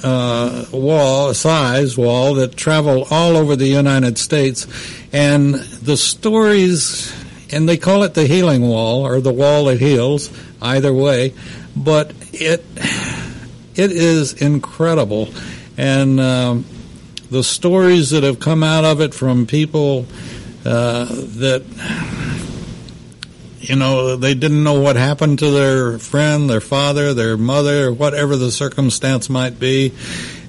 [0.03, 4.65] uh, wall, size wall that travel all over the United States,
[5.13, 7.13] and the stories,
[7.53, 11.35] and they call it the healing wall or the wall that heals, either way,
[11.75, 12.65] but it
[13.75, 15.29] it is incredible,
[15.77, 16.65] and um,
[17.29, 20.07] the stories that have come out of it from people
[20.65, 21.61] uh, that
[23.67, 28.37] you know, they didn't know what happened to their friend, their father, their mother, whatever
[28.37, 29.93] the circumstance might be.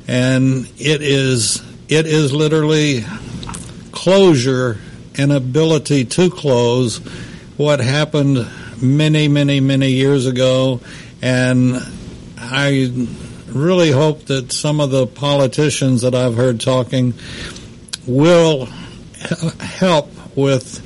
[0.07, 3.05] And it is, it is literally
[3.91, 4.79] closure
[5.17, 6.99] and ability to close
[7.57, 8.49] what happened
[8.81, 10.81] many, many, many years ago.
[11.21, 11.77] And
[12.39, 13.09] I
[13.49, 17.15] really hope that some of the politicians that I've heard talking
[18.07, 18.67] will
[19.59, 20.85] help with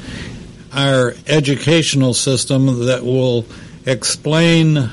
[0.72, 3.44] our educational system that will
[3.86, 4.90] explain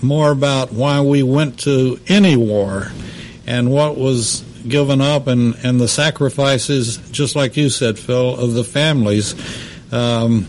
[0.00, 2.88] more about why we went to any war
[3.46, 8.54] and what was given up and, and the sacrifices, just like you said, Phil, of
[8.54, 9.34] the families.
[9.92, 10.46] Um,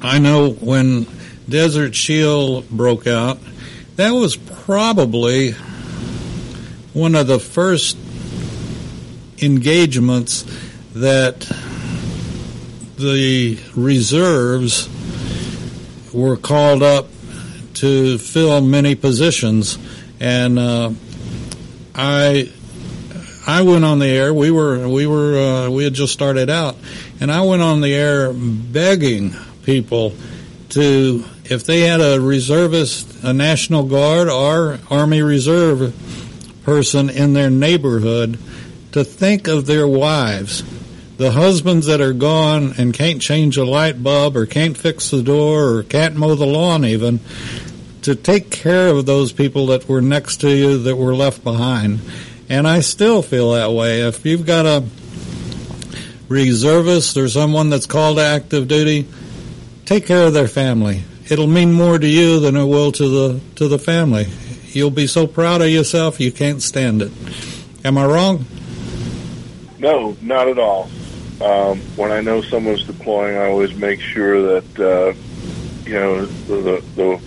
[0.00, 1.06] I know when
[1.48, 3.38] Desert Shield broke out,
[3.96, 5.52] that was probably
[6.92, 7.96] one of the first
[9.42, 10.44] engagements
[10.94, 11.50] that
[12.96, 14.88] the reserves
[16.12, 17.08] were called up
[17.74, 19.78] to fill many positions,
[20.20, 20.92] and uh,
[21.94, 22.52] I
[23.46, 24.32] I went on the air.
[24.32, 26.76] We were we were uh, we had just started out,
[27.20, 29.34] and I went on the air begging
[29.64, 30.14] people
[30.70, 35.94] to if they had a reservist, a National Guard or Army Reserve
[36.62, 38.38] person in their neighborhood,
[38.92, 40.62] to think of their wives
[41.16, 45.22] the husbands that are gone and can't change a light bulb or can't fix the
[45.22, 47.20] door or can't mow the lawn even
[48.02, 52.00] to take care of those people that were next to you that were left behind.
[52.48, 54.02] And I still feel that way.
[54.02, 54.84] If you've got a
[56.28, 59.06] reservist or someone that's called to active duty,
[59.86, 61.04] take care of their family.
[61.30, 64.26] It'll mean more to you than it will to the to the family.
[64.72, 67.12] You'll be so proud of yourself you can't stand it.
[67.84, 68.44] Am I wrong?
[69.78, 70.90] No, not at all.
[71.40, 75.14] Um, when I know someone's deploying, I always make sure that uh,
[75.88, 77.20] you know the, the, the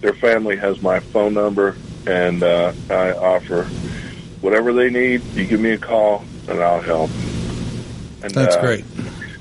[0.00, 1.76] their family has my phone number,
[2.06, 3.64] and uh, I offer
[4.40, 5.22] whatever they need.
[5.34, 7.10] You give me a call, and I'll help.
[8.22, 8.84] And, That's uh, great.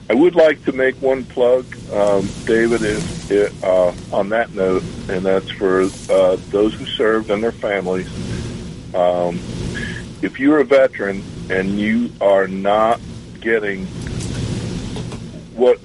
[0.09, 4.83] I would like to make one plug, um, David, if, if, uh, on that note,
[5.07, 8.09] and that's for uh, those who served and their families.
[8.93, 9.39] Um,
[10.21, 12.99] if you're a veteran and you are not
[13.41, 13.85] getting
[15.55, 15.79] what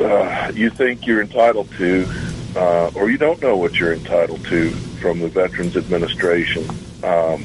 [0.00, 2.08] uh, you think you're entitled to,
[2.56, 6.68] uh, or you don't know what you're entitled to from the Veterans Administration,
[7.02, 7.44] um,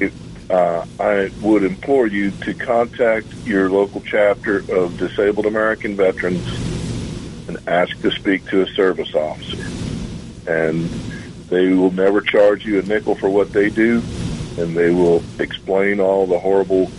[0.00, 0.12] it,
[0.50, 6.46] uh, I would implore you to contact your local chapter of Disabled American Veterans
[7.48, 9.64] and ask to speak to a service officer.
[10.50, 10.88] And
[11.48, 14.02] they will never charge you a nickel for what they do,
[14.58, 16.90] and they will explain all the horrible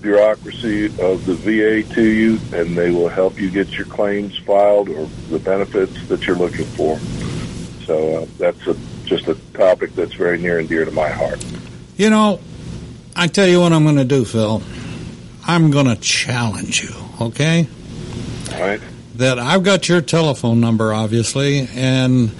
[0.00, 4.88] bureaucracy of the VA to you, and they will help you get your claims filed
[4.88, 6.98] or the benefits that you're looking for.
[7.84, 11.44] So uh, that's a, just a topic that's very near and dear to my heart.
[11.96, 12.40] You know,
[13.16, 14.62] I tell you what I'm going to do, Phil.
[15.46, 17.66] I'm going to challenge you, okay?
[18.52, 18.80] All right.
[19.16, 22.30] That I've got your telephone number, obviously, and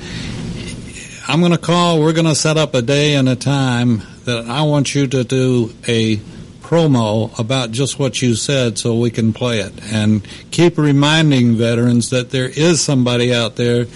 [1.26, 2.00] I'm going to call.
[2.00, 5.24] We're going to set up a day and a time that I want you to
[5.24, 6.20] do a
[6.68, 12.10] promo about just what you said so we can play it and keep reminding veterans
[12.10, 13.86] that there is somebody out there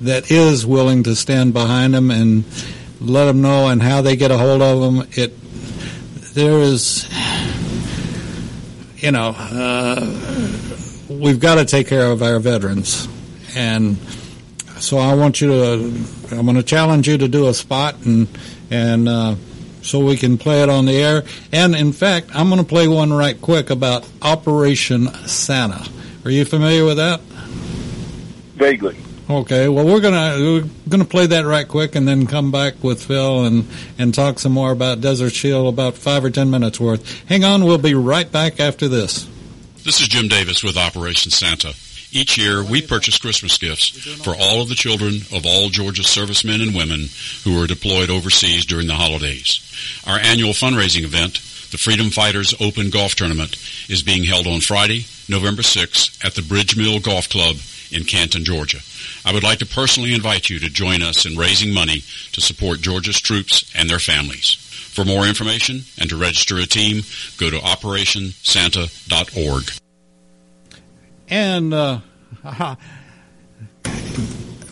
[0.00, 2.44] that is willing to stand behind them and
[2.98, 5.06] let them know and how they get a hold of them.
[5.12, 5.38] It
[6.32, 7.06] there is,
[8.96, 10.00] you know, uh,
[11.10, 13.06] we've got to take care of our veterans,
[13.54, 13.98] and
[14.78, 16.36] so I want you to.
[16.36, 18.26] I'm going to challenge you to do a spot and
[18.70, 19.08] and.
[19.10, 19.34] Uh,
[19.84, 21.22] so we can play it on the air.
[21.52, 25.88] And in fact, I'm going to play one right quick about Operation Santa.
[26.24, 27.20] Are you familiar with that?
[28.56, 28.96] Vaguely.
[29.28, 33.02] Okay, well we're gonna we're gonna play that right quick and then come back with
[33.02, 33.66] Phil and
[33.98, 37.26] and talk some more about Desert Shield about five or ten minutes worth.
[37.26, 39.26] Hang on, we'll be right back after this.
[39.82, 41.72] This is Jim Davis with Operation Santa.
[42.14, 43.88] Each year, we purchase Christmas gifts
[44.22, 47.08] for all of the children of all Georgia servicemen and women
[47.42, 49.58] who are deployed overseas during the holidays.
[50.06, 51.40] Our annual fundraising event,
[51.72, 53.56] the Freedom Fighters Open Golf Tournament,
[53.90, 57.56] is being held on Friday, November 6th at the Bridge Mill Golf Club
[57.90, 58.78] in Canton, Georgia.
[59.24, 62.80] I would like to personally invite you to join us in raising money to support
[62.80, 64.54] Georgia's troops and their families.
[64.94, 67.02] For more information and to register a team,
[67.38, 69.83] go to operationsanta.org.
[71.28, 72.00] And uh,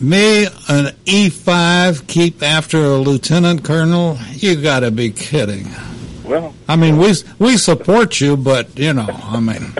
[0.00, 4.18] me, an E5, keep after a lieutenant colonel?
[4.32, 5.68] You got to be kidding.
[6.24, 9.74] Well, I mean, we we support you, but you know, I mean,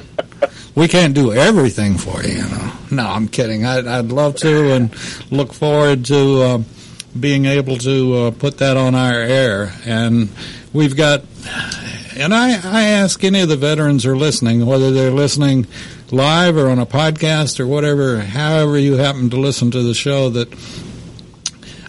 [0.75, 2.35] we can't do everything for you.
[2.35, 3.65] You know, no, I'm kidding.
[3.65, 6.63] I'd, I'd love to, and look forward to uh,
[7.19, 9.73] being able to uh, put that on our air.
[9.85, 10.31] And
[10.73, 11.23] we've got,
[12.17, 15.67] and I I ask any of the veterans who are listening, whether they're listening
[16.13, 20.29] live or on a podcast or whatever, however you happen to listen to the show,
[20.31, 20.49] that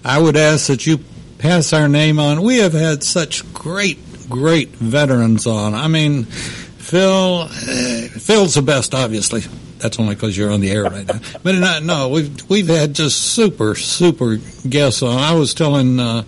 [0.03, 0.99] I would ask that you
[1.37, 2.41] pass our name on.
[2.41, 3.99] We have had such great
[4.29, 5.73] great veterans on.
[5.73, 9.41] I mean, Phil, uh, Phil's the best, obviously.
[9.79, 11.19] That's only because you're on the air right now.
[11.43, 15.17] But not, no, we've we've had just super super guests on.
[15.17, 16.23] I was telling uh,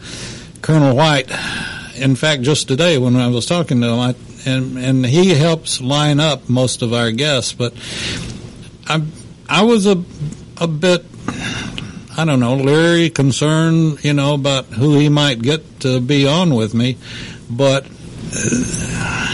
[0.62, 1.32] Colonel White,
[1.96, 4.16] in fact, just today when I was talking to him, I,
[4.46, 7.54] and and he helps line up most of our guests.
[7.54, 7.74] But
[8.88, 9.04] I
[9.50, 10.04] I was a
[10.58, 11.06] a bit
[12.18, 16.56] I don't know, leery, concerned, you know, about who he might get to be on
[16.56, 16.98] with me.
[17.50, 17.86] But
[18.34, 19.34] uh,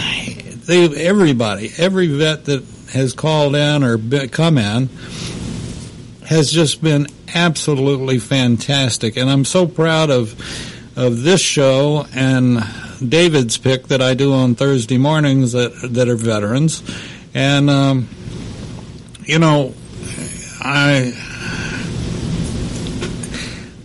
[0.66, 3.98] they, everybody, every vet that has called in or
[4.28, 4.88] come in
[6.26, 10.34] has just been absolutely fantastic, and I'm so proud of
[10.96, 12.58] of this show and
[13.08, 16.82] David's pick that I do on Thursday mornings that that are veterans,
[17.34, 18.08] and um,
[19.24, 19.74] you know,
[20.60, 21.12] I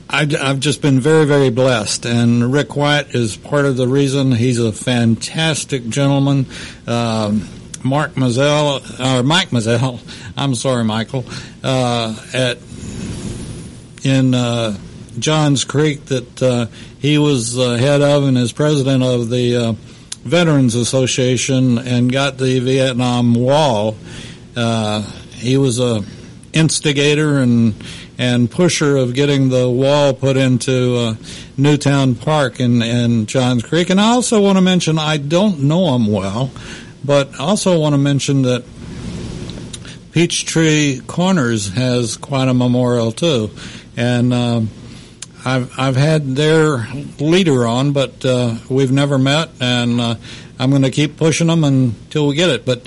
[0.09, 4.32] I, have just been very, very blessed, and Rick White is part of the reason.
[4.32, 6.45] He's a fantastic gentleman.
[6.88, 7.47] Um,
[7.84, 9.99] Mark Mazzell, or Mike Mazzell,
[10.38, 11.26] I'm sorry, Michael,
[11.63, 12.57] uh, at
[14.03, 14.78] in uh,
[15.20, 16.65] Johns Creek that uh,
[16.99, 19.72] he was uh, head of and is president of the uh,
[20.24, 23.95] Veterans Association and got the Vietnam Wall.
[24.55, 25.01] Uh,
[25.34, 26.03] he was a
[26.53, 27.76] instigator and
[28.18, 31.15] and pusher of getting the wall put into uh,
[31.55, 33.91] Newtown Park in, in Johns Creek.
[33.91, 36.49] And I also want to mention, I don't know him well,
[37.05, 38.65] but also want to mention that
[40.13, 43.51] Peachtree Corners has quite a memorial too.
[43.95, 44.70] And um,
[45.47, 46.85] I've, I've had their
[47.19, 50.15] leader on, but uh, we've never met, and uh,
[50.59, 52.65] I'm going to keep pushing them until we get it.
[52.65, 52.85] But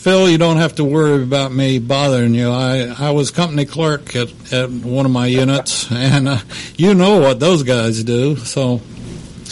[0.00, 2.50] Phil, you don't have to worry about me bothering you.
[2.50, 6.38] I, I was company clerk at, at one of my units, and uh,
[6.76, 8.36] you know what those guys do.
[8.36, 8.80] So,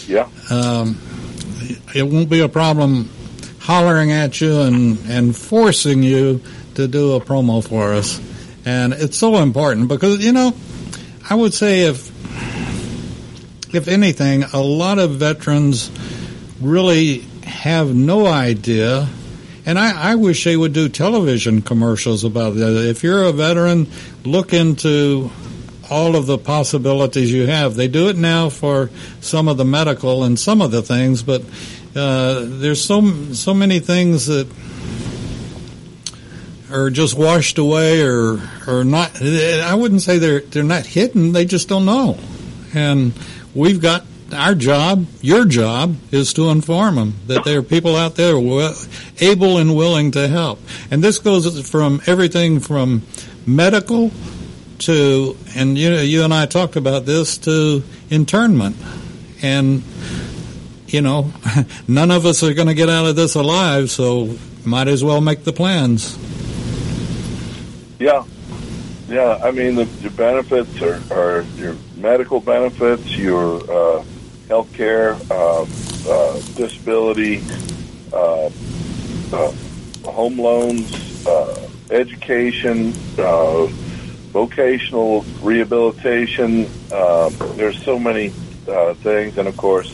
[0.06, 1.00] yeah, um,
[1.96, 3.10] it won't be a problem
[3.58, 6.40] hollering at you and, and forcing you
[6.76, 8.20] to do a promo for us.
[8.64, 10.54] And it's so important because, you know,
[11.30, 12.08] I would say if
[13.74, 15.90] if anything, a lot of veterans
[16.60, 19.08] really have no idea
[19.68, 22.88] and I, I, wish they would do television commercials about that.
[22.88, 23.86] If you're a veteran,
[24.24, 25.30] look into
[25.90, 27.74] all of the possibilities you have.
[27.74, 28.88] They do it now for
[29.20, 31.42] some of the medical and some of the things, but
[31.94, 34.48] uh, there's so so many things that
[36.70, 39.20] are just washed away or or not.
[39.22, 41.32] I wouldn't say they're they're not hidden.
[41.32, 42.18] They just don't know,
[42.74, 43.12] and
[43.54, 48.16] we've got our job, your job, is to inform them that there are people out
[48.16, 48.36] there
[49.20, 50.60] able and willing to help.
[50.90, 53.02] And this goes from everything from
[53.46, 54.10] medical
[54.80, 58.76] to, and you know, you and I talked about this, to internment.
[59.42, 59.82] And,
[60.88, 61.32] you know,
[61.88, 65.20] none of us are going to get out of this alive, so might as well
[65.20, 66.16] make the plans.
[67.98, 68.24] Yeah.
[69.08, 74.04] Yeah, I mean, the, the benefits are, are your medical benefits, your uh,
[74.48, 77.42] health care, uh, uh, disability,
[78.12, 78.50] uh,
[79.32, 79.52] uh,
[80.04, 83.66] home loans, uh, education, uh,
[84.32, 86.68] vocational rehabilitation.
[86.92, 89.90] Uh, there's so many things, and of course,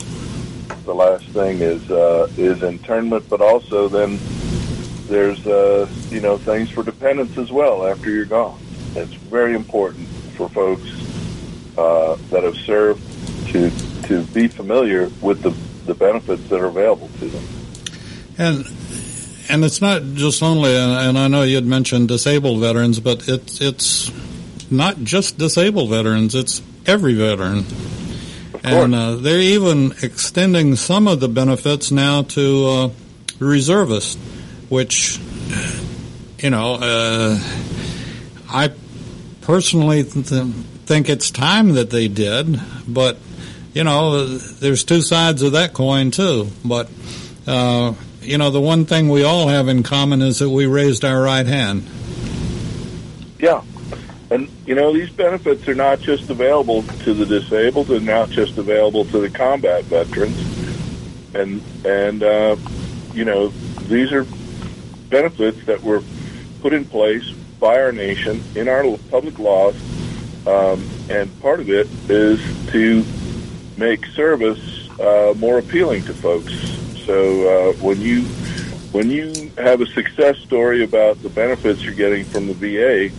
[0.83, 1.89] the last thing is
[2.37, 4.19] is internment, but also then
[5.07, 8.59] there's uh, you know things for dependents as well after you're gone.
[8.95, 10.89] It's very important for folks
[11.77, 13.01] uh, that have served
[13.51, 13.69] to
[14.03, 15.49] to be familiar with the,
[15.85, 17.43] the benefits that are available to them.
[18.37, 18.65] And
[19.49, 23.61] and it's not just only, and I know you had mentioned disabled veterans, but it's
[23.61, 24.11] it's
[24.71, 27.65] not just disabled veterans; it's every veteran.
[28.63, 32.89] And uh, they're even extending some of the benefits now to uh,
[33.37, 34.17] reservists,
[34.69, 35.19] which,
[36.39, 37.39] you know, uh,
[38.49, 38.71] I
[39.41, 40.53] personally th-
[40.85, 43.17] think it's time that they did, but,
[43.73, 46.49] you know, there's two sides of that coin, too.
[46.63, 46.89] But,
[47.47, 51.05] uh, you know, the one thing we all have in common is that we raised
[51.05, 51.87] our right hand.
[53.39, 53.61] Yeah.
[54.31, 58.57] And, you know, these benefits are not just available to the disabled and not just
[58.57, 60.37] available to the combat veterans.
[61.35, 62.55] And, and uh,
[63.13, 63.49] you know,
[63.87, 64.25] these are
[65.09, 66.03] benefits that were
[66.61, 67.29] put in place
[67.59, 69.75] by our nation in our public laws.
[70.47, 72.39] Um, and part of it is
[72.71, 73.03] to
[73.77, 76.53] make service uh, more appealing to folks.
[77.05, 78.23] So uh, when you
[78.91, 83.13] when you have a success story about the benefits you're getting from the VA,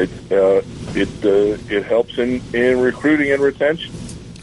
[0.00, 0.62] it uh,
[0.94, 3.92] it uh, it helps in, in recruiting and retention.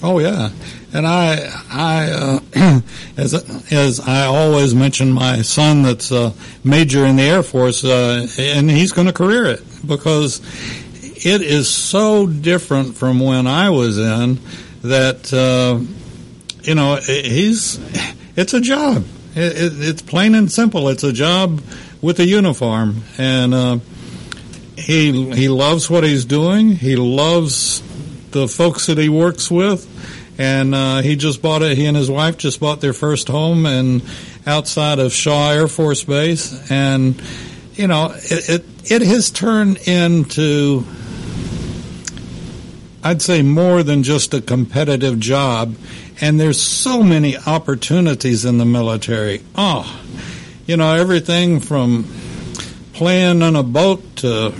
[0.04, 0.50] Oh yeah,
[0.94, 2.82] and I I uh,
[3.18, 3.34] as
[3.72, 6.34] as I always mention my son that's a
[6.64, 10.42] major in the Air Force, uh, and he's going to career it because
[11.04, 14.40] it is so different from when I was in
[14.82, 15.80] that uh,
[16.64, 17.80] you know he's
[18.36, 19.06] it's a job.
[19.36, 20.90] It, it, it's plain and simple.
[20.90, 21.62] It's a job
[22.02, 23.78] with a uniform, and uh,
[24.78, 26.72] he he loves what he's doing.
[26.72, 27.84] He loves
[28.32, 29.88] the folks that he works with,
[30.38, 31.78] and uh, he just bought it.
[31.78, 34.02] He and his wife just bought their first home and
[34.46, 37.22] outside of Shaw Air Force Base, and
[37.74, 40.86] you know it it, it has turned into.
[43.04, 45.76] I'd say more than just a competitive job,
[46.22, 49.42] and there's so many opportunities in the military.
[49.56, 50.02] Oh,
[50.68, 52.06] you know everything from
[52.94, 54.54] playing on a boat to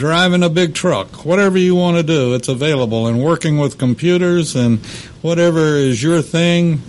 [0.00, 3.06] driving a big truck, whatever you want to do, it's available.
[3.06, 4.78] And working with computers and
[5.20, 6.80] whatever is your thing,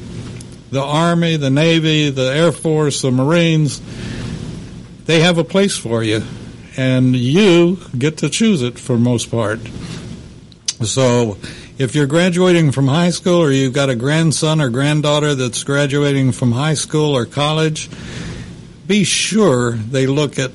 [0.72, 3.82] the Army, the Navy, the Air Force, the Marines,
[5.08, 6.24] they have a place for you.
[6.78, 9.60] And you get to choose it for most part.
[10.86, 11.38] So
[11.78, 16.32] if you're graduating from high school or you've got a grandson or granddaughter that's graduating
[16.32, 17.90] from high school or college,
[18.88, 20.52] be sure they look at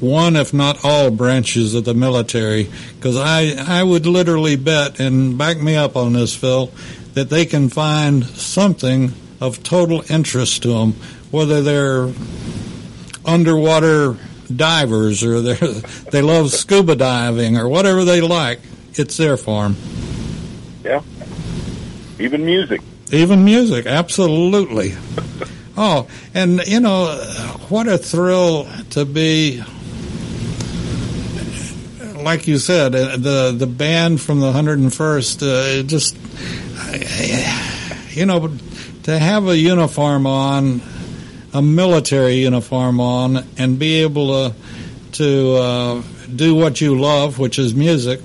[0.00, 2.68] one, if not all, branches of the military.
[2.96, 6.70] Because I, I would literally bet, and back me up on this, Phil,
[7.14, 10.92] that they can find something of total interest to them,
[11.30, 12.12] whether they're
[13.24, 14.16] underwater
[14.54, 15.54] divers or they
[16.10, 18.60] they love scuba diving or whatever they like.
[18.94, 19.76] It's there for them.
[20.82, 21.02] Yeah.
[22.18, 22.80] Even music.
[23.12, 24.94] Even music, absolutely.
[25.76, 27.14] oh, and you know,
[27.68, 29.62] what a thrill to be
[32.28, 36.14] like you said, uh, the the band from the 101st, uh, just
[38.14, 38.54] you know,
[39.04, 40.82] to have a uniform on,
[41.54, 44.54] a military uniform on, and be able to
[45.12, 46.02] to uh,
[46.36, 48.20] do what you love, which is music.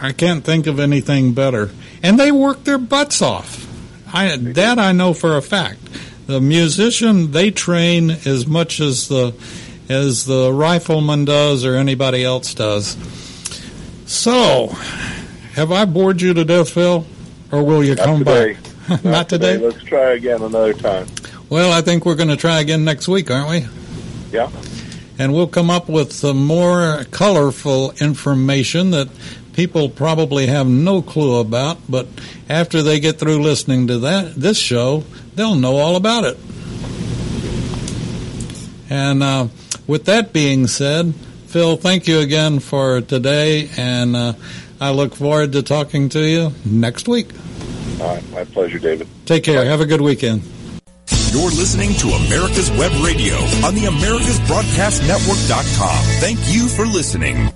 [0.00, 1.70] I can't think of anything better.
[2.00, 3.66] And they work their butts off.
[4.14, 5.80] I, that I know for a fact.
[6.28, 9.34] The musician they train as much as the
[9.88, 12.96] as the rifleman does or anybody else does.
[14.06, 14.68] So,
[15.54, 17.06] have I bored you to death, Phil?
[17.52, 18.52] Or will you Not come today.
[18.54, 18.88] back?
[18.88, 19.56] Not, Not today?
[19.58, 21.06] Let's try again another time.
[21.48, 23.66] Well, I think we're going to try again next week, aren't we?
[24.32, 24.50] Yeah.
[25.18, 29.08] And we'll come up with some more colorful information that
[29.52, 32.08] people probably have no clue about, but
[32.48, 35.04] after they get through listening to that this show,
[35.36, 36.36] they'll know all about it.
[38.90, 39.46] And uh,
[39.86, 41.14] with that being said,
[41.46, 44.32] Phil, thank you again for today, and uh,
[44.80, 47.30] I look forward to talking to you next week.
[48.00, 48.28] All right.
[48.30, 49.08] My pleasure, David.
[49.24, 49.64] Take care.
[49.64, 50.42] Have a good weekend.
[51.30, 56.04] You're listening to America's Web Radio on the AmericasBroadcastNetwork.com.
[56.20, 57.48] Thank you for listening.